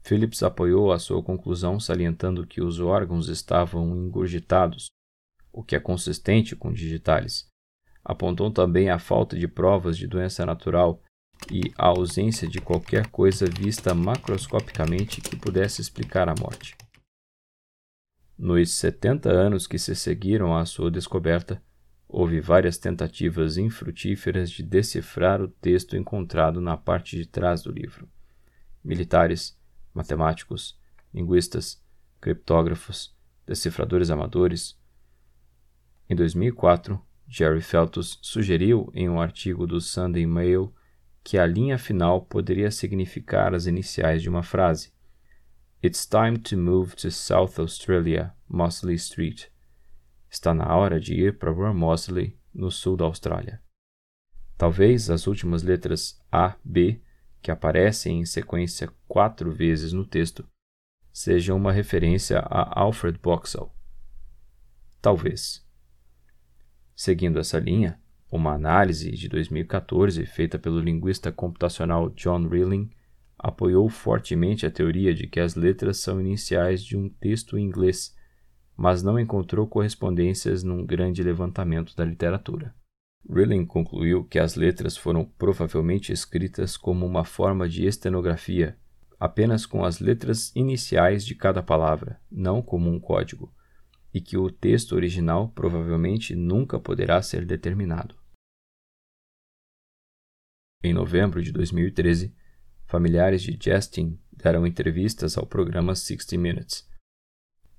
[0.03, 4.87] Phillips apoiou a sua conclusão salientando que os órgãos estavam engurgitados,
[5.53, 7.47] o que é consistente com digitalis.
[8.05, 11.01] Apontou também a falta de provas de doença natural
[11.51, 16.77] e a ausência de qualquer coisa vista macroscopicamente que pudesse explicar a morte.
[18.37, 21.63] Nos 70 anos que se seguiram à sua descoberta,
[22.17, 28.09] Houve várias tentativas infrutíferas de decifrar o texto encontrado na parte de trás do livro.
[28.85, 29.59] Militares,
[29.93, 30.79] matemáticos,
[31.13, 31.83] linguistas,
[32.21, 33.13] criptógrafos,
[33.45, 34.79] decifradores amadores.
[36.09, 40.73] Em 2004, Jerry Feltus sugeriu em um artigo do Sunday Mail
[41.25, 44.93] que a linha final poderia significar as iniciais de uma frase.
[45.83, 49.53] It's time to move to South Australia, Mosley Street.
[50.35, 53.63] Está na hora de ir para Wormosley, no sul da Austrália.
[54.59, 57.01] Talvez as últimas letras A, B,
[57.41, 60.45] que aparecem em sequência quatro vezes no texto,
[61.13, 63.73] sejam uma referência a Alfred Boxall.
[65.01, 65.65] Talvez.
[66.97, 72.91] Seguindo essa linha, uma análise de 2014 feita pelo linguista computacional John Rilling
[73.39, 78.17] apoiou fortemente a teoria de que as letras são iniciais de um texto em inglês
[78.77, 82.75] mas não encontrou correspondências num grande levantamento da literatura.
[83.29, 88.79] Rilling concluiu que as letras foram provavelmente escritas como uma forma de estenografia,
[89.19, 93.55] apenas com as letras iniciais de cada palavra, não como um código,
[94.13, 98.15] e que o texto original provavelmente nunca poderá ser determinado.
[100.83, 102.35] Em novembro de 2013,
[102.85, 106.87] familiares de Justin deram entrevistas ao programa 60 Minutes.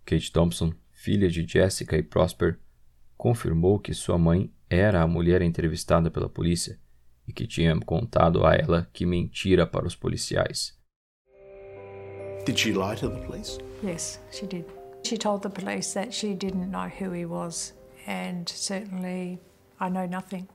[0.04, 0.74] Kate Thompson
[1.06, 2.58] filha de Jessica e Prosper,
[3.16, 6.80] confirmou que sua mãe era a mulher entrevistada pela polícia
[7.28, 10.74] e que tinha contado a ela que mentira para os policiais.
[12.44, 13.60] Did she lie to the police?
[13.84, 14.66] Yes, she did.
[15.04, 17.76] She told the police that she didn't know who he was,
[18.08, 19.40] and certainly
[19.80, 20.48] I know nothing.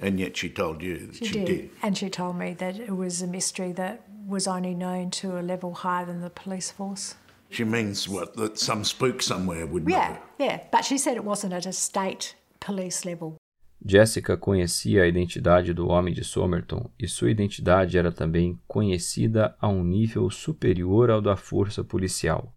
[0.00, 1.46] And yet she told you that She, she, did.
[1.46, 1.70] did.
[1.82, 5.42] And she told me that it was a mystery that was only known to a
[5.42, 7.14] level higher than the police force.
[7.50, 8.34] She means what?
[8.36, 10.20] That some spook somewhere would Yeah, know.
[10.46, 10.68] yeah.
[10.70, 13.36] But she said it wasn't at a state police level.
[13.84, 19.68] Jessica conhecia a identidade do homem de Somerton e sua identidade era também conhecida a
[19.68, 22.52] um nível superior ao da força policial.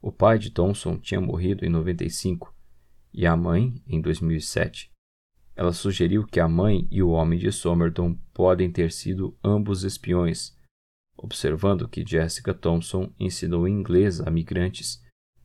[0.00, 2.52] O pai de Thompson tinha morrido em 95
[3.12, 4.90] e a mãe em 2007.
[5.54, 10.56] Ela sugeriu que a mãe e o homem de Somerton podem ter sido ambos espiões
[11.22, 15.00] observando que Jessica Thompson ensinou inglês a migrantes,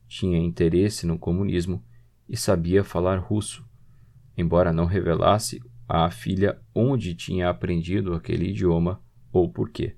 [0.08, 1.84] tinha interesse no comunismo
[2.28, 3.64] e sabia falar russo,
[4.36, 9.00] embora não revelasse à filha onde tinha aprendido aquele idioma
[9.32, 9.96] ou por quê.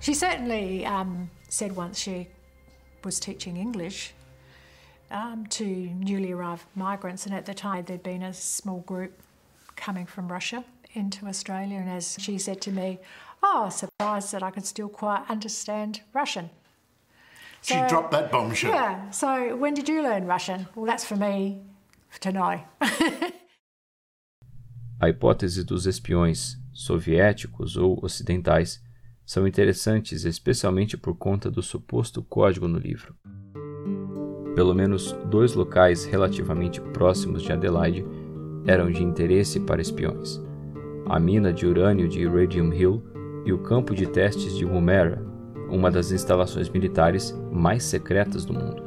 [0.00, 2.28] She certainly um, said once she
[3.04, 4.14] was teaching English
[5.10, 9.12] um, to newly arrived migrants, and at the time there'd been a small group
[9.76, 10.64] coming from Russia
[10.94, 12.98] into Australia, and as she said to me,
[13.44, 16.48] "Oh, surprised that I could still quite understand Russian."
[17.62, 18.72] She So- dropped that bombshell.
[18.72, 19.10] Yeah.
[19.10, 20.66] So when did you learn Russian?
[20.74, 21.60] Well, that's for me
[22.20, 22.60] to know.
[25.00, 28.82] A hipótese dos espiões, soviéticos ou ocidentais,
[29.26, 33.14] são interessantes especialmente por conta do suposto código no livro.
[34.54, 38.04] Pelo menos dois locais relativamente próximos de Adelaide
[38.66, 40.40] eram de interesse para espiões.
[41.06, 43.02] a mina de urânio de Radium Hill
[43.44, 45.22] e o campo de testes de Woomera,
[45.68, 48.82] uma das instalações militares mais secretas do mundo.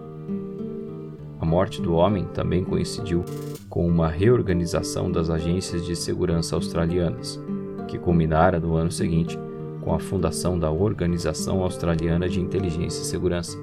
[1.40, 3.24] A morte do homem também coincidiu
[3.70, 7.40] com uma reorganização das agências de segurança australianas,
[7.88, 9.38] que culminara no ano seguinte
[9.82, 13.58] com a fundação da Organização Australiana de Inteligência e Segurança.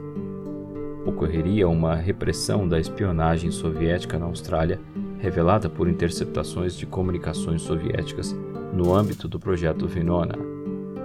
[1.04, 4.80] Ocorreria uma repressão da espionagem soviética na Austrália,
[5.18, 8.34] revelada por interceptações de comunicações soviéticas
[8.72, 10.53] no âmbito do projeto Venona,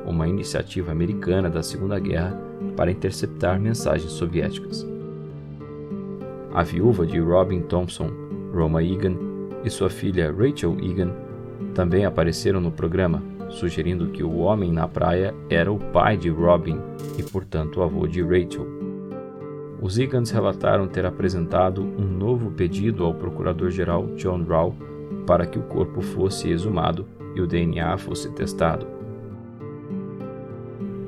[0.10, 2.36] uma iniciativa americana da Segunda Guerra
[2.76, 4.86] para interceptar mensagens soviéticas.
[6.54, 8.10] A viúva de Robin Thompson,
[8.54, 9.16] Roma Egan,
[9.64, 11.12] e sua filha Rachel Egan
[11.74, 16.80] também apareceram no programa, sugerindo que o homem na praia era o pai de Robin
[17.18, 18.66] e, portanto, o avô de Rachel.
[19.82, 24.76] Os Egans relataram ter apresentado um novo pedido ao procurador-geral John Rao
[25.26, 27.06] para que o corpo fosse exumado
[27.36, 28.99] e o DNA fosse testado.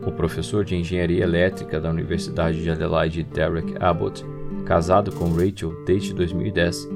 [0.05, 4.25] O professor de engenharia elétrica da Universidade de Adelaide, Derek Abbott,
[4.65, 6.89] casado com Rachel desde 2010,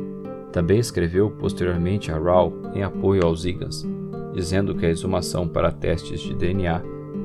[0.51, 3.85] também escreveu posteriormente a Rao em apoio aos Egans,
[4.33, 6.81] dizendo que a exumação para testes de DNA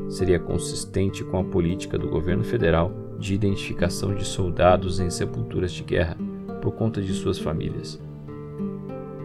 [0.08, 5.84] seria consistente com a política do governo federal de identificação de soldados em sepulturas de
[5.84, 6.16] guerra
[6.60, 8.00] por conta de suas famílias.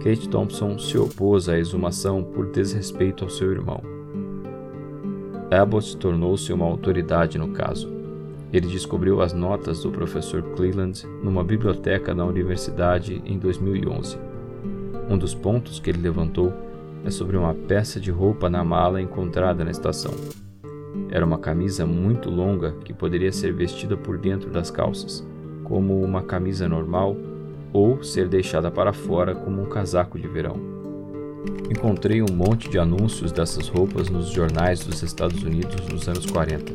[0.04, 3.95] Kate Thompson se opôs à exumação por desrespeito ao seu irmão.
[5.52, 7.94] Abbott tornou-se uma autoridade no caso.
[8.52, 14.18] Ele descobriu as notas do professor Cleland numa biblioteca na universidade em 2011.
[15.10, 16.52] Um dos pontos que ele levantou
[17.04, 20.14] é sobre uma peça de roupa na mala encontrada na estação.
[21.12, 25.26] Era uma camisa muito longa que poderia ser vestida por dentro das calças,
[25.64, 27.16] como uma camisa normal,
[27.72, 30.75] ou ser deixada para fora como um casaco de verão.
[31.70, 36.74] Encontrei um monte de anúncios dessas roupas nos jornais dos Estados Unidos nos anos 40,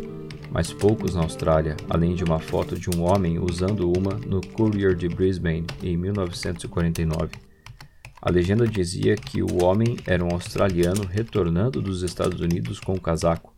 [0.50, 4.94] mas poucos na Austrália, além de uma foto de um homem usando uma no Courier
[4.94, 7.30] de Brisbane em 1949.
[8.20, 13.00] A legenda dizia que o homem era um australiano retornando dos Estados Unidos com o
[13.00, 13.54] casaco,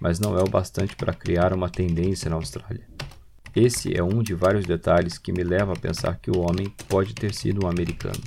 [0.00, 2.86] mas não é o bastante para criar uma tendência na Austrália.
[3.54, 7.14] Esse é um de vários detalhes que me leva a pensar que o homem pode
[7.14, 8.20] ter sido um americano.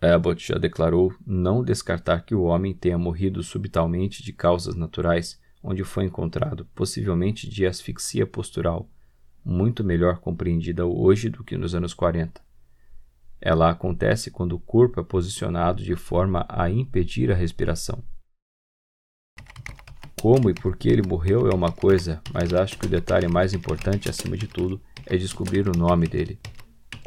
[0.00, 5.84] Abbott já declarou não descartar que o homem tenha morrido subitamente de causas naturais, onde
[5.84, 8.88] foi encontrado, possivelmente de asfixia postural,
[9.44, 12.40] muito melhor compreendida hoje do que nos anos 40.
[13.40, 18.02] Ela acontece quando o corpo é posicionado de forma a impedir a respiração.
[20.20, 23.54] Como e por que ele morreu é uma coisa, mas acho que o detalhe mais
[23.54, 26.38] importante acima de tudo é descobrir o nome dele.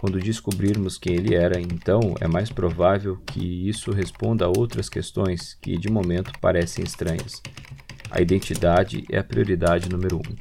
[0.03, 5.57] Quando descobrirmos quem ele era, então é mais provável que isso responda a outras questões
[5.61, 7.41] que de momento parecem estranhas.
[8.11, 10.35] A identidade é a prioridade número um.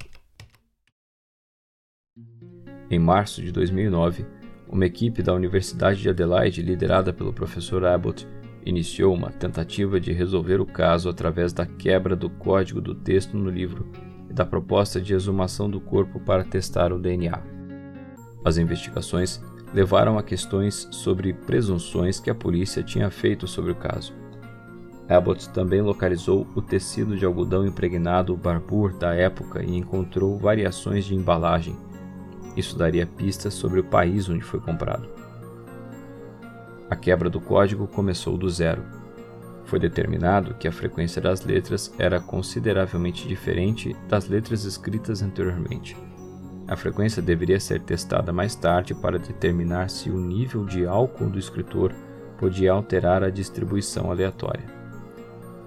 [2.91, 4.27] Em março de 2009,
[4.69, 8.27] uma equipe da Universidade de Adelaide, liderada pelo professor Abbott,
[8.67, 13.49] iniciou uma tentativa de resolver o caso através da quebra do código do texto no
[13.49, 13.93] livro
[14.29, 17.41] e da proposta de exumação do corpo para testar o DNA.
[18.45, 19.41] As investigações
[19.73, 24.15] levaram a questões sobre presunções que a polícia tinha feito sobre o caso.
[25.09, 31.15] Abbott também localizou o tecido de algodão impregnado Barbour da época e encontrou variações de
[31.15, 31.77] embalagem
[32.57, 35.09] isso daria pistas sobre o país onde foi comprado.
[36.91, 38.83] A quebra do código começou do zero.
[39.65, 45.97] Foi determinado que a frequência das letras era consideravelmente diferente das letras escritas anteriormente.
[46.73, 51.39] A frequência deveria ser testada mais tarde para determinar se o nível de álcool do
[51.39, 51.93] escritor
[52.39, 54.65] podia alterar a distribuição aleatória.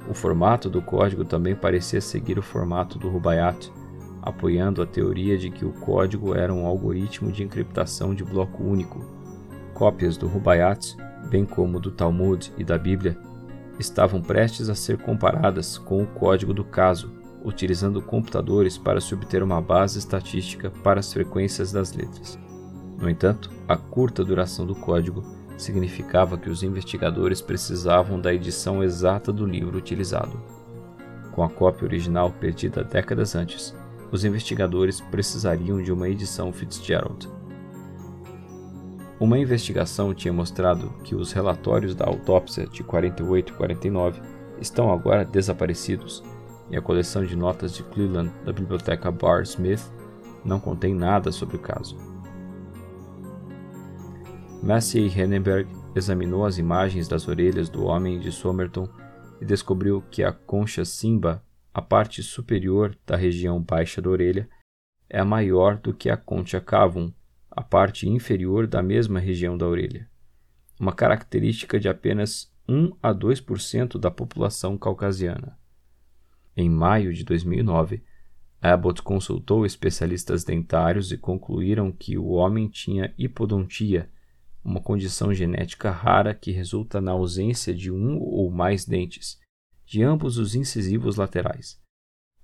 [0.09, 3.71] O formato do código também parecia seguir o formato do Rubaiyat,
[4.19, 9.05] apoiando a teoria de que o código era um algoritmo de encriptação de bloco único.
[9.75, 10.97] Cópias do Rubaiyat,
[11.29, 13.15] bem como do Talmud e da Bíblia,
[13.77, 17.13] estavam prestes a ser comparadas com o código do caso,
[17.45, 22.39] utilizando computadores para se obter uma base estatística para as frequências das letras.
[22.97, 25.23] No entanto, a curta duração do código
[25.57, 30.41] significava que os investigadores precisavam da edição exata do livro utilizado.
[31.31, 33.75] Com a cópia original perdida décadas antes,
[34.11, 37.29] os investigadores precisariam de uma edição Fitzgerald.
[39.19, 44.21] Uma investigação tinha mostrado que os relatórios da autópsia de 48 e 49
[44.59, 46.23] estão agora desaparecidos
[46.70, 49.91] e a coleção de notas de Cleveland da biblioteca Barr Smith
[50.43, 51.97] não contém nada sobre o caso.
[54.61, 58.89] Massey Hennenberg examinou as imagens das orelhas do homem de Somerton
[59.39, 61.43] e descobriu que a concha simba,
[61.74, 64.49] a parte superior da região baixa da orelha,
[65.09, 67.11] é maior do que a concha cavum,
[67.51, 70.09] a parte inferior da mesma região da orelha.
[70.80, 75.57] Uma característica de apenas 1 a 2% da população caucasiana.
[76.55, 78.01] Em maio de 2009,
[78.61, 84.09] Abbott consultou especialistas dentários e concluíram que o homem tinha hipodontia,
[84.63, 89.39] uma condição genética rara que resulta na ausência de um ou mais dentes,
[89.85, 91.79] de ambos os incisivos laterais,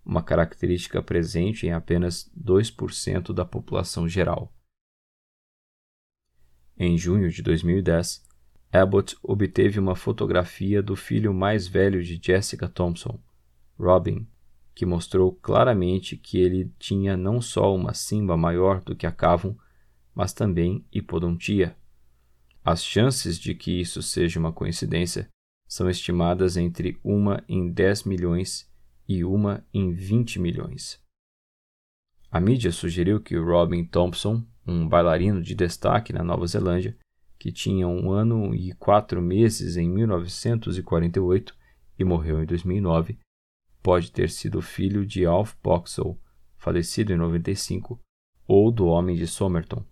[0.05, 4.53] uma característica presente em apenas 2% da população geral.
[6.77, 8.23] Em junho de 2010,
[8.71, 13.19] Abbott obteve uma fotografia do filho mais velho de Jessica Thompson,
[13.81, 14.27] Robin,
[14.75, 19.55] que mostrou claramente que ele tinha não só uma simba maior do que a Cavum,
[20.13, 21.75] mas também hipodontia.
[22.63, 25.27] As chances de que isso seja uma coincidência
[25.67, 28.69] são estimadas entre uma em 10 milhões
[29.07, 31.01] e uma em 20 milhões.
[32.29, 36.95] A mídia sugeriu que Robin Thompson, um bailarino de destaque na Nova Zelândia,
[37.37, 41.55] que tinha um ano e quatro meses em 1948
[41.97, 43.17] e morreu em 2009,
[43.81, 46.19] pode ter sido filho de Alf Boxall,
[46.57, 47.99] falecido em 95,
[48.47, 49.83] ou do Homem de Somerton.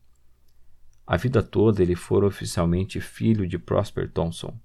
[1.05, 4.55] A vida toda ele fora oficialmente filho de Prosper Thompson.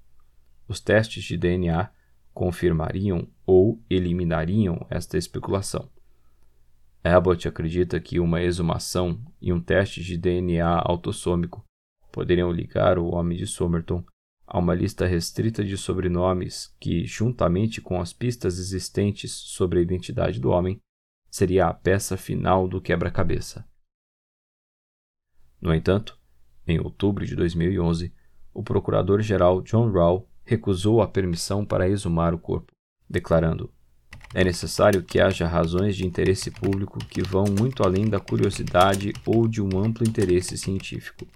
[0.69, 1.91] Os testes de DNA
[2.35, 5.89] confirmariam ou eliminariam esta especulação.
[7.03, 11.65] Abbott acredita que uma exumação e um teste de DNA autossômico
[12.11, 14.05] poderiam ligar o homem de Somerton
[14.47, 20.39] a uma lista restrita de sobrenomes que, juntamente com as pistas existentes sobre a identidade
[20.39, 20.81] do homem,
[21.31, 23.67] seria a peça final do quebra-cabeça.
[25.61, 26.19] No entanto,
[26.67, 28.15] em outubro de 2011,
[28.53, 32.73] o procurador-geral John Rao recusou a permissão para exumar o corpo,
[33.09, 33.73] declarando:
[34.35, 39.49] É necessário que haja razões de interesse público que vão muito além da curiosidade ou
[39.49, 41.27] de um amplo interesse científico.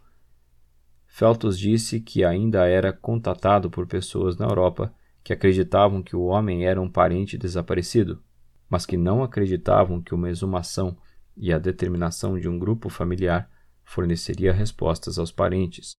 [1.18, 4.94] Feltos disse que ainda era contatado por pessoas na Europa
[5.24, 8.22] que acreditavam que o homem era um parente desaparecido,
[8.70, 10.96] mas que não acreditavam que uma exumação
[11.36, 13.50] e a determinação de um grupo familiar
[13.82, 15.96] forneceria respostas aos parentes,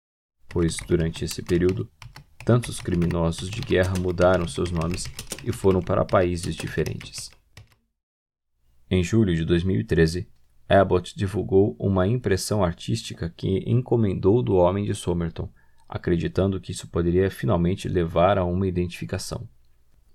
[0.47, 1.91] pois durante esse período
[2.45, 5.03] tantos criminosos de guerra mudaram seus nomes
[5.43, 7.29] e foram para países diferentes.
[8.89, 10.29] Em julho de 2013,
[10.69, 15.49] Abbott divulgou uma impressão artística que encomendou do homem de Somerton,
[15.87, 19.49] acreditando que isso poderia finalmente levar a uma identificação.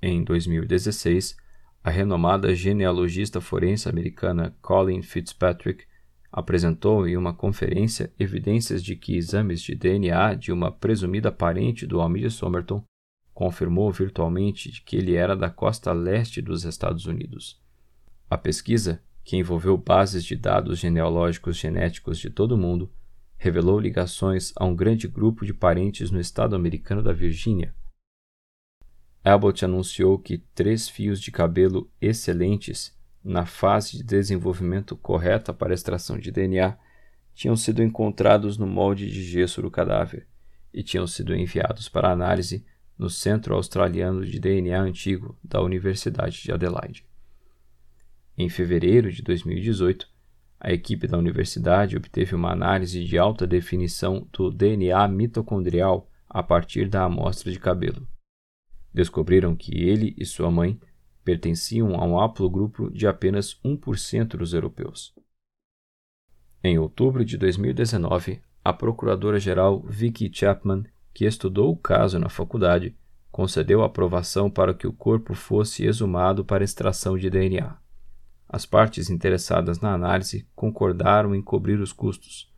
[0.00, 1.36] Em 2016,
[1.82, 5.84] a renomada genealogista forense americana Colin Fitzpatrick
[6.30, 11.98] apresentou em uma conferência evidências de que exames de DNA de uma presumida parente do
[11.98, 12.84] homem de Somerton
[13.32, 17.60] confirmou virtualmente que ele era da costa leste dos Estados Unidos.
[18.30, 22.92] A pesquisa, que envolveu bases de dados genealógicos genéticos de todo o mundo,
[23.36, 27.74] revelou ligações a um grande grupo de parentes no estado americano da Virgínia.
[29.24, 32.94] Abbott anunciou que três fios de cabelo excelentes
[33.24, 36.76] na fase de desenvolvimento correta para extração de DNA,
[37.34, 40.28] tinham sido encontrados no molde de gesso do cadáver
[40.72, 42.64] e tinham sido enviados para análise
[42.98, 47.06] no Centro Australiano de DNA Antigo da Universidade de Adelaide.
[48.36, 50.08] Em fevereiro de 2018,
[50.58, 56.88] a equipe da universidade obteve uma análise de alta definição do DNA mitocondrial a partir
[56.88, 58.08] da amostra de cabelo.
[58.92, 60.80] Descobriram que ele e sua mãe
[61.24, 65.14] pertenciam a um amplo grupo de apenas 1% dos europeus.
[66.62, 72.96] Em outubro de 2019, a procuradora-geral Vicky Chapman, que estudou o caso na faculdade,
[73.30, 77.83] concedeu aprovação para que o corpo fosse exumado para extração de DNA.
[78.54, 82.48] As partes interessadas na análise concordaram em cobrir os custos.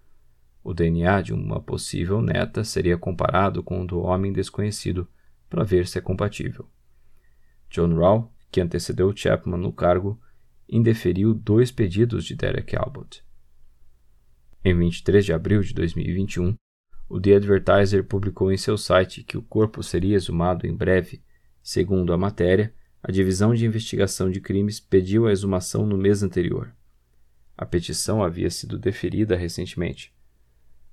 [0.62, 5.08] O DNA de uma possível neta seria comparado com o do homem desconhecido
[5.48, 6.68] para ver se é compatível.
[7.70, 10.20] John Rao que antecedeu Chapman no cargo,
[10.68, 13.24] indeferiu dois pedidos de Derek Abbott.
[14.62, 16.56] Em 23 de abril de 2021,
[17.08, 21.22] o The Advertiser publicou em seu site que o corpo seria exumado em breve.
[21.62, 22.74] Segundo a matéria,
[23.08, 26.74] a Divisão de Investigação de Crimes pediu a exumação no mês anterior.
[27.56, 30.12] A petição havia sido deferida recentemente.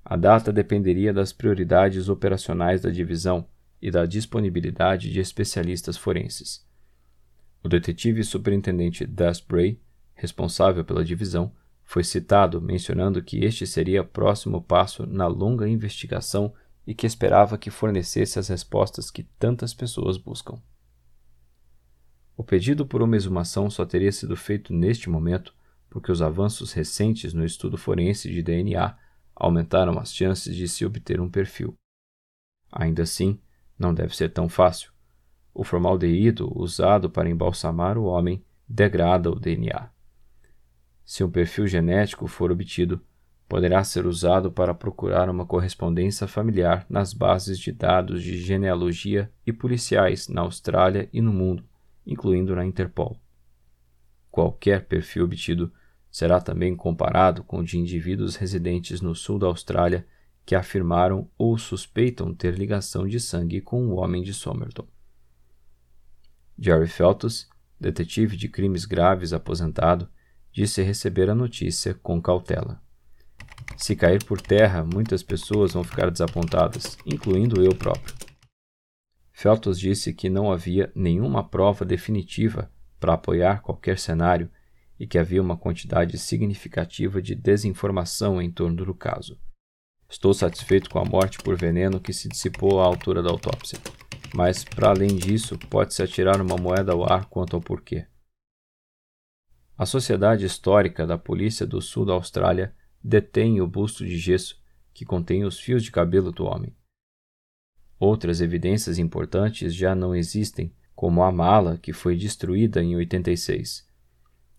[0.04, 3.48] A data dependeria das prioridades operacionais da divisão
[3.82, 6.64] e da disponibilidade de especialistas forenses.
[7.64, 9.04] O detetive superintendente
[9.48, 9.80] Bray,
[10.14, 16.54] responsável pela divisão, foi citado mencionando que este seria o próximo passo na longa investigação
[16.86, 20.62] e que esperava que fornecesse as respostas que tantas pessoas buscam.
[22.36, 25.54] O pedido por uma exumação só teria sido feito neste momento
[25.88, 28.96] porque os avanços recentes no estudo forense de DNA
[29.36, 31.74] aumentaram as chances de se obter um perfil.
[32.72, 33.38] Ainda assim,
[33.78, 34.90] não deve ser tão fácil.
[35.54, 39.88] O formaldeído usado para embalsamar o homem degrada o DNA.
[41.04, 43.00] Se um perfil genético for obtido,
[43.48, 49.52] poderá ser usado para procurar uma correspondência familiar nas bases de dados de genealogia e
[49.52, 51.62] policiais na Austrália e no mundo,
[52.06, 53.20] incluindo na Interpol.
[54.30, 55.72] Qualquer perfil obtido
[56.10, 60.06] será também comparado com o de indivíduos residentes no sul da Austrália
[60.46, 64.86] que afirmaram ou suspeitam ter ligação de sangue com o homem de Somerton.
[66.58, 67.48] Jerry Feltus,
[67.80, 70.08] detetive de crimes graves aposentado,
[70.52, 72.80] disse receber a notícia com cautela.
[73.76, 78.14] Se cair por terra, muitas pessoas vão ficar desapontadas, incluindo eu próprio.
[79.36, 82.70] Feltus disse que não havia nenhuma prova definitiva
[83.00, 84.48] para apoiar qualquer cenário
[84.98, 89.36] e que havia uma quantidade significativa de desinformação em torno do caso.
[90.08, 93.80] Estou satisfeito com a morte por veneno que se dissipou à altura da autópsia,
[94.32, 98.06] mas, para além disso, pode-se atirar uma moeda ao ar quanto ao porquê.
[99.76, 104.62] A Sociedade Histórica da Polícia do Sul da Austrália detém o busto de gesso
[104.94, 106.72] que contém os fios de cabelo do homem.
[107.98, 113.86] Outras evidências importantes já não existem, como a mala que foi destruída em 86.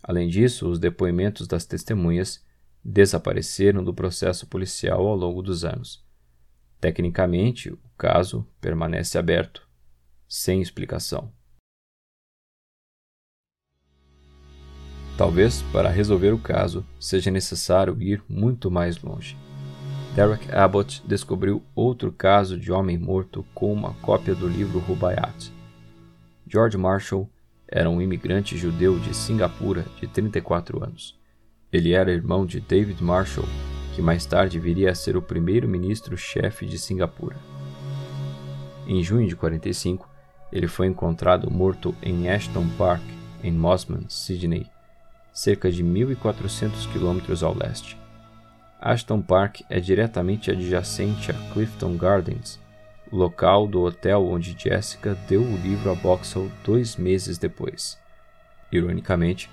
[0.03, 2.43] Além disso, os depoimentos das testemunhas
[2.83, 6.05] desapareceram do processo policial ao longo dos anos.
[6.79, 9.67] Tecnicamente, o caso permanece aberto,
[10.27, 11.33] sem explicação.
[15.17, 19.37] Talvez para resolver o caso seja necessário ir muito mais longe.
[20.15, 25.51] Derek Abbott descobriu outro caso de homem morto com uma cópia do livro Rubaiyat.
[26.47, 27.29] George Marshall
[27.67, 31.19] era um imigrante judeu de Singapura de 34 anos.
[31.69, 33.45] Ele era irmão de David Marshall,
[33.93, 37.35] que mais tarde viria a ser o primeiro-ministro-chefe de Singapura.
[38.87, 40.09] Em junho de 45,
[40.49, 43.03] ele foi encontrado morto em Ashton Park,
[43.43, 44.65] em Mosman, Sydney,
[45.33, 48.04] cerca de 1.400 quilômetros ao leste.
[48.81, 52.59] Ashton Park é diretamente adjacente a Clifton Gardens,
[53.11, 57.97] local do hotel onde Jessica deu o livro a Boxall dois meses depois.
[58.71, 59.49] Ironicamente,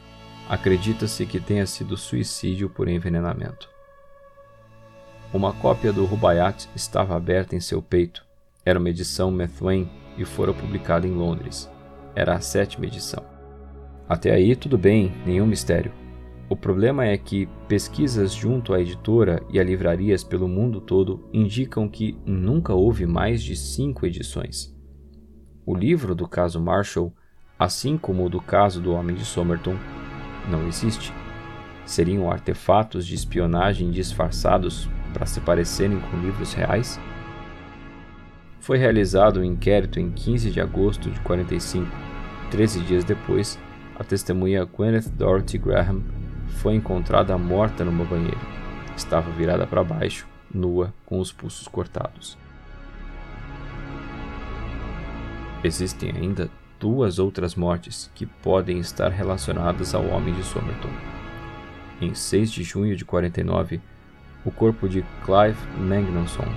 [0.49, 3.71] acredita-se que tenha sido suicídio por envenenamento.
[5.33, 8.25] Uma cópia do Rubaiyat estava aberta em seu peito.
[8.65, 11.71] Era uma edição Methuen e fora publicada em Londres.
[12.15, 13.25] Era a sétima edição.
[14.07, 16.02] Até aí, tudo bem, nenhum mistério.
[16.53, 21.89] O problema é que pesquisas junto à editora e a livrarias pelo mundo todo indicam
[21.89, 24.71] que nunca houve mais de cinco edições.
[25.65, 27.11] O livro do caso Marshall,
[27.59, 29.75] assim como o do caso do Homem de Somerton,
[30.51, 31.11] não existe.
[31.87, 37.01] Seriam artefatos de espionagem disfarçados para se parecerem com livros reais?
[38.61, 41.87] Foi realizado um inquérito em 15 de agosto de 45,
[42.51, 43.59] 13 dias depois
[43.99, 46.03] a testemunha Gwyneth Dorothy Graham
[46.53, 48.39] foi encontrada morta numa banheira.
[48.97, 52.39] Estava virada para baixo, nua, com os pulsos cortados.
[55.65, 60.91] Existem ainda duas outras mortes que podem estar relacionadas ao homem de Somerton.
[62.01, 63.81] Em 6 de junho de 49,
[64.45, 66.49] o corpo de Clive Magnusson,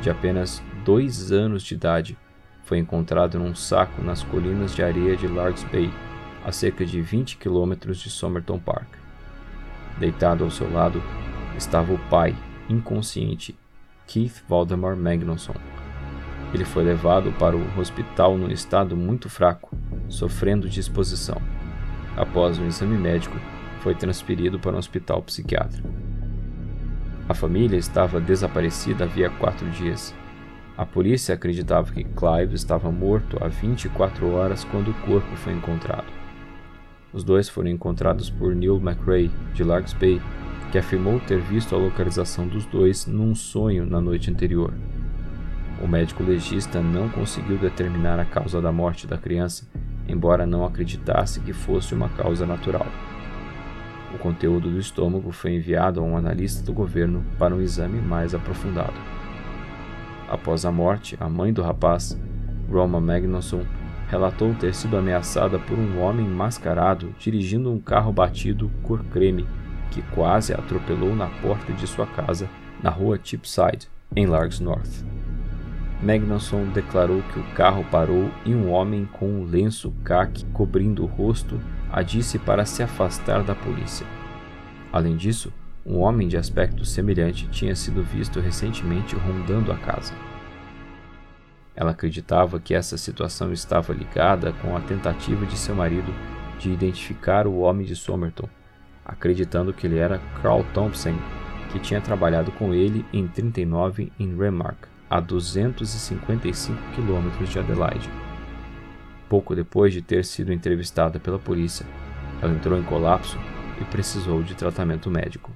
[0.00, 2.16] de apenas dois anos de idade,
[2.62, 5.90] foi encontrado num saco nas colinas de areia de Largs Bay,
[6.44, 8.95] a cerca de 20 quilômetros de Somerton Park.
[9.98, 11.02] Deitado ao seu lado
[11.56, 12.36] estava o pai,
[12.68, 13.56] inconsciente,
[14.06, 15.54] Keith Valdemar Magnusson.
[16.52, 19.76] Ele foi levado para o hospital num estado muito fraco,
[20.08, 21.40] sofrendo de exposição.
[22.16, 23.36] Após um exame médico,
[23.80, 25.88] foi transferido para um hospital psiquiátrico.
[27.28, 30.14] A família estava desaparecida havia quatro dias.
[30.78, 36.15] A polícia acreditava que Clive estava morto há 24 horas quando o corpo foi encontrado.
[37.16, 40.20] Os dois foram encontrados por Neil McRae, de Largs Bay,
[40.70, 44.74] que afirmou ter visto a localização dos dois num sonho na noite anterior.
[45.82, 49.66] O médico legista não conseguiu determinar a causa da morte da criança,
[50.06, 52.86] embora não acreditasse que fosse uma causa natural.
[54.14, 58.34] O conteúdo do estômago foi enviado a um analista do governo para um exame mais
[58.34, 59.00] aprofundado.
[60.28, 62.14] Após a morte, a mãe do rapaz,
[62.70, 63.64] Roma Magnusson,
[64.08, 69.46] relatou ter sido ameaçada por um homem mascarado dirigindo um carro batido cor creme
[69.90, 72.48] que quase atropelou na porta de sua casa
[72.82, 75.04] na rua Chipside, em Largs North.
[76.02, 81.06] Magnusson declarou que o carro parou e um homem com um lenço caque cobrindo o
[81.06, 81.58] rosto
[81.90, 84.06] a disse para se afastar da polícia.
[84.92, 85.52] Além disso,
[85.84, 90.12] um homem de aspecto semelhante tinha sido visto recentemente rondando a casa.
[91.76, 96.12] Ela acreditava que essa situação estava ligada com a tentativa de seu marido
[96.58, 98.48] de identificar o homem de Somerton,
[99.04, 101.14] acreditando que ele era Carl Thompson,
[101.70, 108.10] que tinha trabalhado com ele em 39 em Remark a 255 quilômetros de Adelaide.
[109.28, 111.84] Pouco depois de ter sido entrevistada pela polícia,
[112.40, 113.38] ela entrou em colapso
[113.80, 115.52] e precisou de tratamento médico.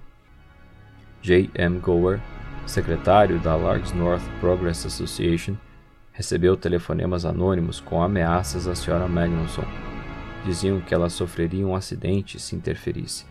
[1.23, 1.51] J.
[1.55, 1.79] M.
[1.79, 2.21] Gower,
[2.67, 5.57] secretário da Largs North Progress Association,
[6.13, 9.07] recebeu telefonemas anônimos com ameaças à Sra.
[9.09, 9.65] Magnusson.
[10.45, 13.27] Diziam que ela sofreria um acidente se interferisse.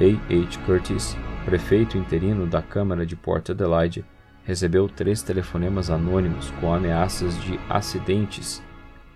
[0.00, 0.32] A.
[0.32, 0.58] H.
[0.66, 4.04] Curtis, prefeito interino da Câmara de Port Adelaide,
[4.44, 8.62] recebeu três telefonemas anônimos com ameaças de acidentes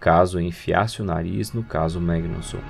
[0.01, 2.61] caso enfiasse o nariz no caso Magnusson.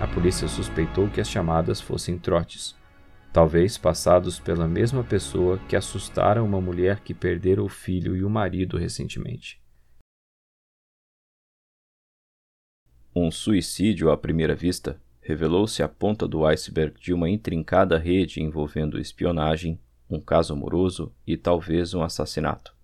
[0.00, 2.75] A polícia suspeitou que as chamadas fossem trotes,
[3.36, 8.30] talvez passados pela mesma pessoa que assustaram uma mulher que perdera o filho e o
[8.30, 9.60] marido recentemente.
[13.14, 18.98] Um suicídio à primeira vista revelou-se a ponta do iceberg de uma intrincada rede envolvendo
[18.98, 22.74] espionagem, um caso amoroso e talvez um assassinato,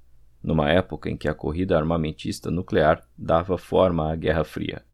[0.42, 4.84] numa época em que a corrida armamentista nuclear dava forma à Guerra Fria.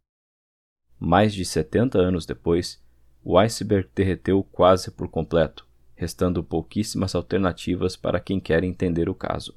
[1.00, 2.80] Mais de 70 anos depois,
[3.22, 9.54] o iceberg derreteu quase por completo, restando pouquíssimas alternativas para quem quer entender o caso.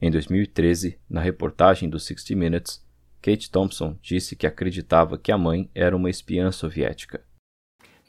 [0.00, 2.84] Em 2013, na reportagem do 60 Minutes,
[3.22, 7.24] Kate Thompson disse que acreditava que a mãe era uma espiã soviética.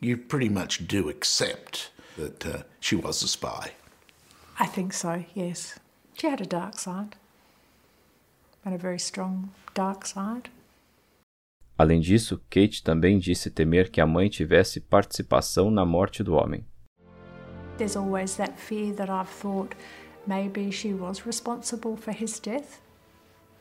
[0.02, 3.72] You pretty much do accept that uh, she was a spy.
[4.60, 5.80] I think so, yes.
[6.16, 7.16] She had a dark side,
[8.66, 10.50] and a very strong dark side.
[11.78, 16.66] Além disso, Kate também disse temer que a mãe tivesse participação na morte do homem.
[17.78, 19.76] There's always that fear that I've thought
[20.26, 22.80] maybe she was responsible for his death.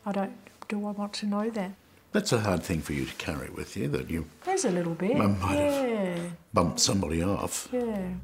[0.06, 0.32] I don't.
[0.68, 1.72] Do I want to know that?
[2.12, 4.94] That's a hard thing for you to carry with you, that you There's a little
[4.94, 5.16] bit.
[5.16, 5.88] Might have.
[5.88, 7.68] yeah, bumped somebody off.
[7.72, 8.14] yeah.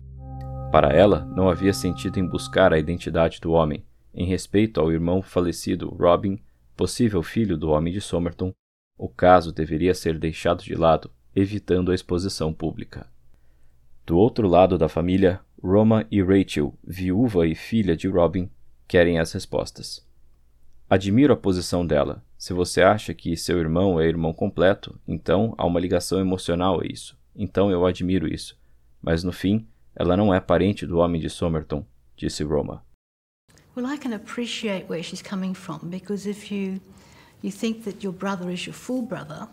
[0.70, 3.84] Para ela, não havia sentido em buscar a identidade do homem,
[4.14, 6.38] em respeito ao irmão falecido Robin,
[6.76, 8.54] possível filho do homem de Somerton.
[9.02, 13.06] O caso deveria ser deixado de lado, evitando a exposição pública.
[14.05, 18.51] Do outro lado da família, Roma e Rachel, viúva e filha de Robin,
[18.86, 20.06] querem as respostas.
[20.86, 22.22] Admiro a posição dela.
[22.36, 26.86] Se você acha que seu irmão é irmão completo, então há uma ligação emocional a
[26.86, 27.18] isso.
[27.35, 28.60] Então eu admiro isso.
[29.01, 29.66] Mas no fim,
[29.97, 32.85] ela não é parente do homem de Somerton, disse Roma.
[33.74, 36.82] Well, I can appreciate where she's coming from because if you
[37.42, 39.48] you think that your brother is your full brother,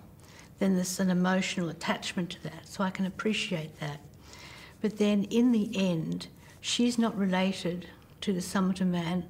[0.60, 2.68] then there's an emotional attachment to that.
[2.68, 4.00] So I can appreciate that.
[4.82, 6.28] But then in the end,
[6.62, 7.88] she's not related
[8.22, 9.26] to the Somerton man.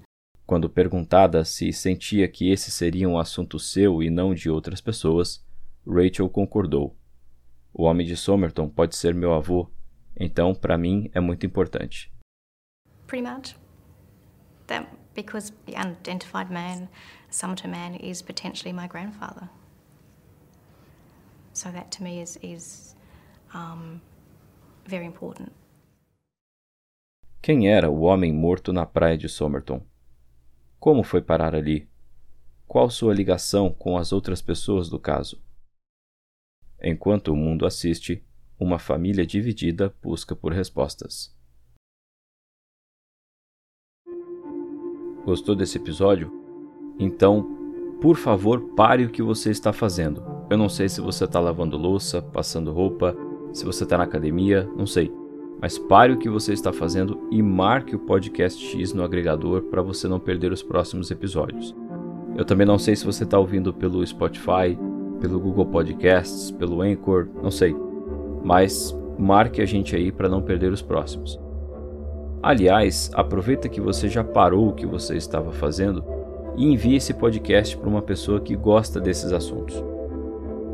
[0.46, 5.46] Quando perguntada se sentia que esse seria um assunto seu e não de outras pessoas,
[5.86, 6.96] Rachel concordou.
[7.74, 9.70] O homem de Somerton pode ser meu avô,
[10.18, 12.12] então para mim é muito importante.
[13.06, 13.56] Pretty much.
[14.68, 14.88] That
[15.18, 16.88] because the unidentified man,
[17.30, 19.50] Sumter man, is potentially my grandfather.
[21.54, 22.96] So that to me is is
[23.54, 24.00] um,
[24.86, 25.52] very important.
[27.42, 29.82] Quem era o homem morto na praia de Somerton?
[30.80, 31.90] Como foi parar ali?
[32.68, 35.42] Qual sua ligação com as outras pessoas do caso?
[36.82, 38.24] Enquanto o mundo assiste,
[38.60, 41.37] uma família dividida busca por respostas.
[45.28, 46.32] Gostou desse episódio?
[46.98, 47.46] Então,
[48.00, 50.24] por favor, pare o que você está fazendo.
[50.50, 53.14] Eu não sei se você está lavando louça, passando roupa,
[53.52, 55.12] se você está na academia, não sei.
[55.62, 59.82] Mas pare o que você está fazendo e marque o podcast X no agregador para
[59.82, 61.76] você não perder os próximos episódios.
[62.38, 64.80] Eu também não sei se você está ouvindo pelo Spotify,
[65.20, 67.76] pelo Google Podcasts, pelo Anchor, não sei.
[68.46, 71.38] Mas marque a gente aí para não perder os próximos.
[72.48, 76.02] Aliás, aproveita que você já parou o que você estava fazendo
[76.56, 79.84] e envie esse podcast para uma pessoa que gosta desses assuntos.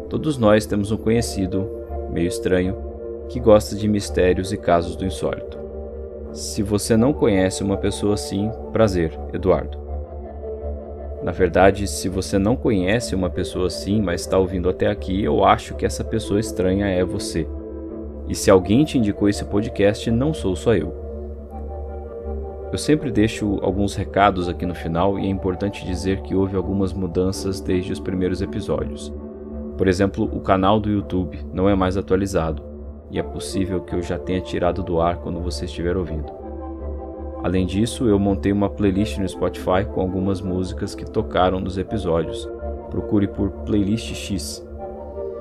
[0.08, 1.68] Todos nós temos um conhecido,
[2.12, 2.78] meio estranho,
[3.28, 5.58] que gosta de mistérios e casos do insólito.
[6.32, 9.76] Se você não conhece uma pessoa assim, prazer, Eduardo.
[11.24, 15.44] Na verdade, se você não conhece uma pessoa assim, mas está ouvindo até aqui, eu
[15.44, 17.48] acho que essa pessoa estranha é você.
[18.28, 21.03] E se alguém te indicou esse podcast, não sou só eu.
[22.74, 26.92] Eu sempre deixo alguns recados aqui no final e é importante dizer que houve algumas
[26.92, 29.14] mudanças desde os primeiros episódios.
[29.78, 32.64] Por exemplo, o canal do YouTube não é mais atualizado
[33.12, 36.34] e é possível que eu já tenha tirado do ar quando você estiver ouvindo.
[37.44, 42.50] Além disso, eu montei uma playlist no Spotify com algumas músicas que tocaram nos episódios.
[42.90, 44.68] Procure por Playlist X.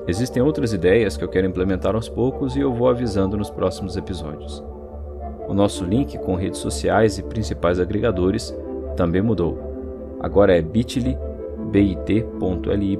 [0.07, 3.97] Existem outras ideias que eu quero implementar aos poucos e eu vou avisando nos próximos
[3.97, 4.63] episódios.
[5.47, 8.55] O nosso link com redes sociais e principais agregadores
[8.95, 10.17] também mudou.
[10.19, 11.17] Agora é bit.ly
[11.71, 12.99] bit.ly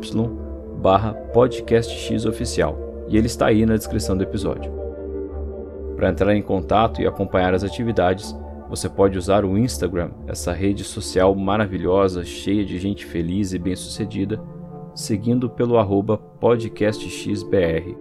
[0.81, 4.71] barra podcastxoficial e ele está aí na descrição do episódio.
[5.95, 8.35] Para entrar em contato e acompanhar as atividades,
[8.69, 14.41] você pode usar o Instagram, essa rede social maravilhosa, cheia de gente feliz e bem-sucedida,
[14.95, 17.95] seguindo pelo arroba podcastxbr.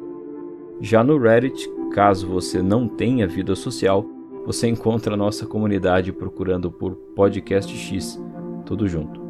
[0.81, 4.05] Já no Reddit, caso você não tenha vida social,
[4.45, 8.21] você encontra a nossa comunidade procurando por Podcast X,
[8.67, 9.23] tudo junto.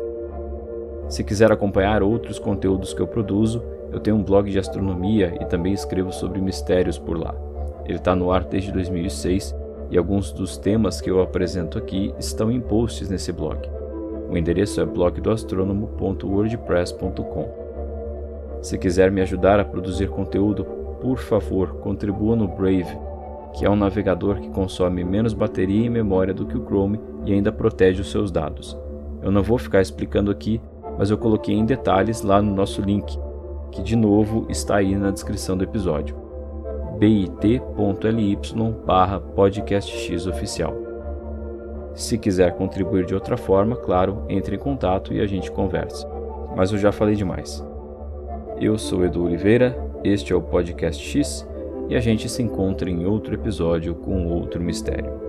[1.09, 3.63] Se quiser acompanhar outros conteúdos que eu produzo,
[3.93, 7.35] eu tenho um blog de astronomia e também escrevo sobre mistérios por lá.
[7.85, 9.55] Ele está no ar desde 2006
[9.91, 13.61] e alguns dos temas que eu apresento aqui estão em posts nesse blog.
[14.29, 17.67] O endereço é blogdoastronomo.wordpress.com.
[18.61, 20.65] Se quiser me ajudar a produzir conteúdo,
[21.01, 22.99] por favor, contribua no Brave,
[23.55, 27.33] que é um navegador que consome menos bateria e memória do que o Chrome e
[27.33, 28.77] ainda protege os seus dados.
[29.23, 30.61] Eu não vou ficar explicando aqui,
[30.99, 33.19] mas eu coloquei em detalhes lá no nosso link,
[33.77, 36.17] que de novo está aí na descrição do episódio.
[36.99, 38.39] bit.ly
[38.87, 40.75] barra podcastxoficial.
[41.95, 46.09] Se quiser contribuir de outra forma, claro, entre em contato e a gente conversa.
[46.57, 47.63] Mas eu já falei demais.
[48.59, 51.47] Eu sou Edu Oliveira, este é o Podcast X
[51.91, 55.26] e a gente se encontra em outro episódio com outro mistério.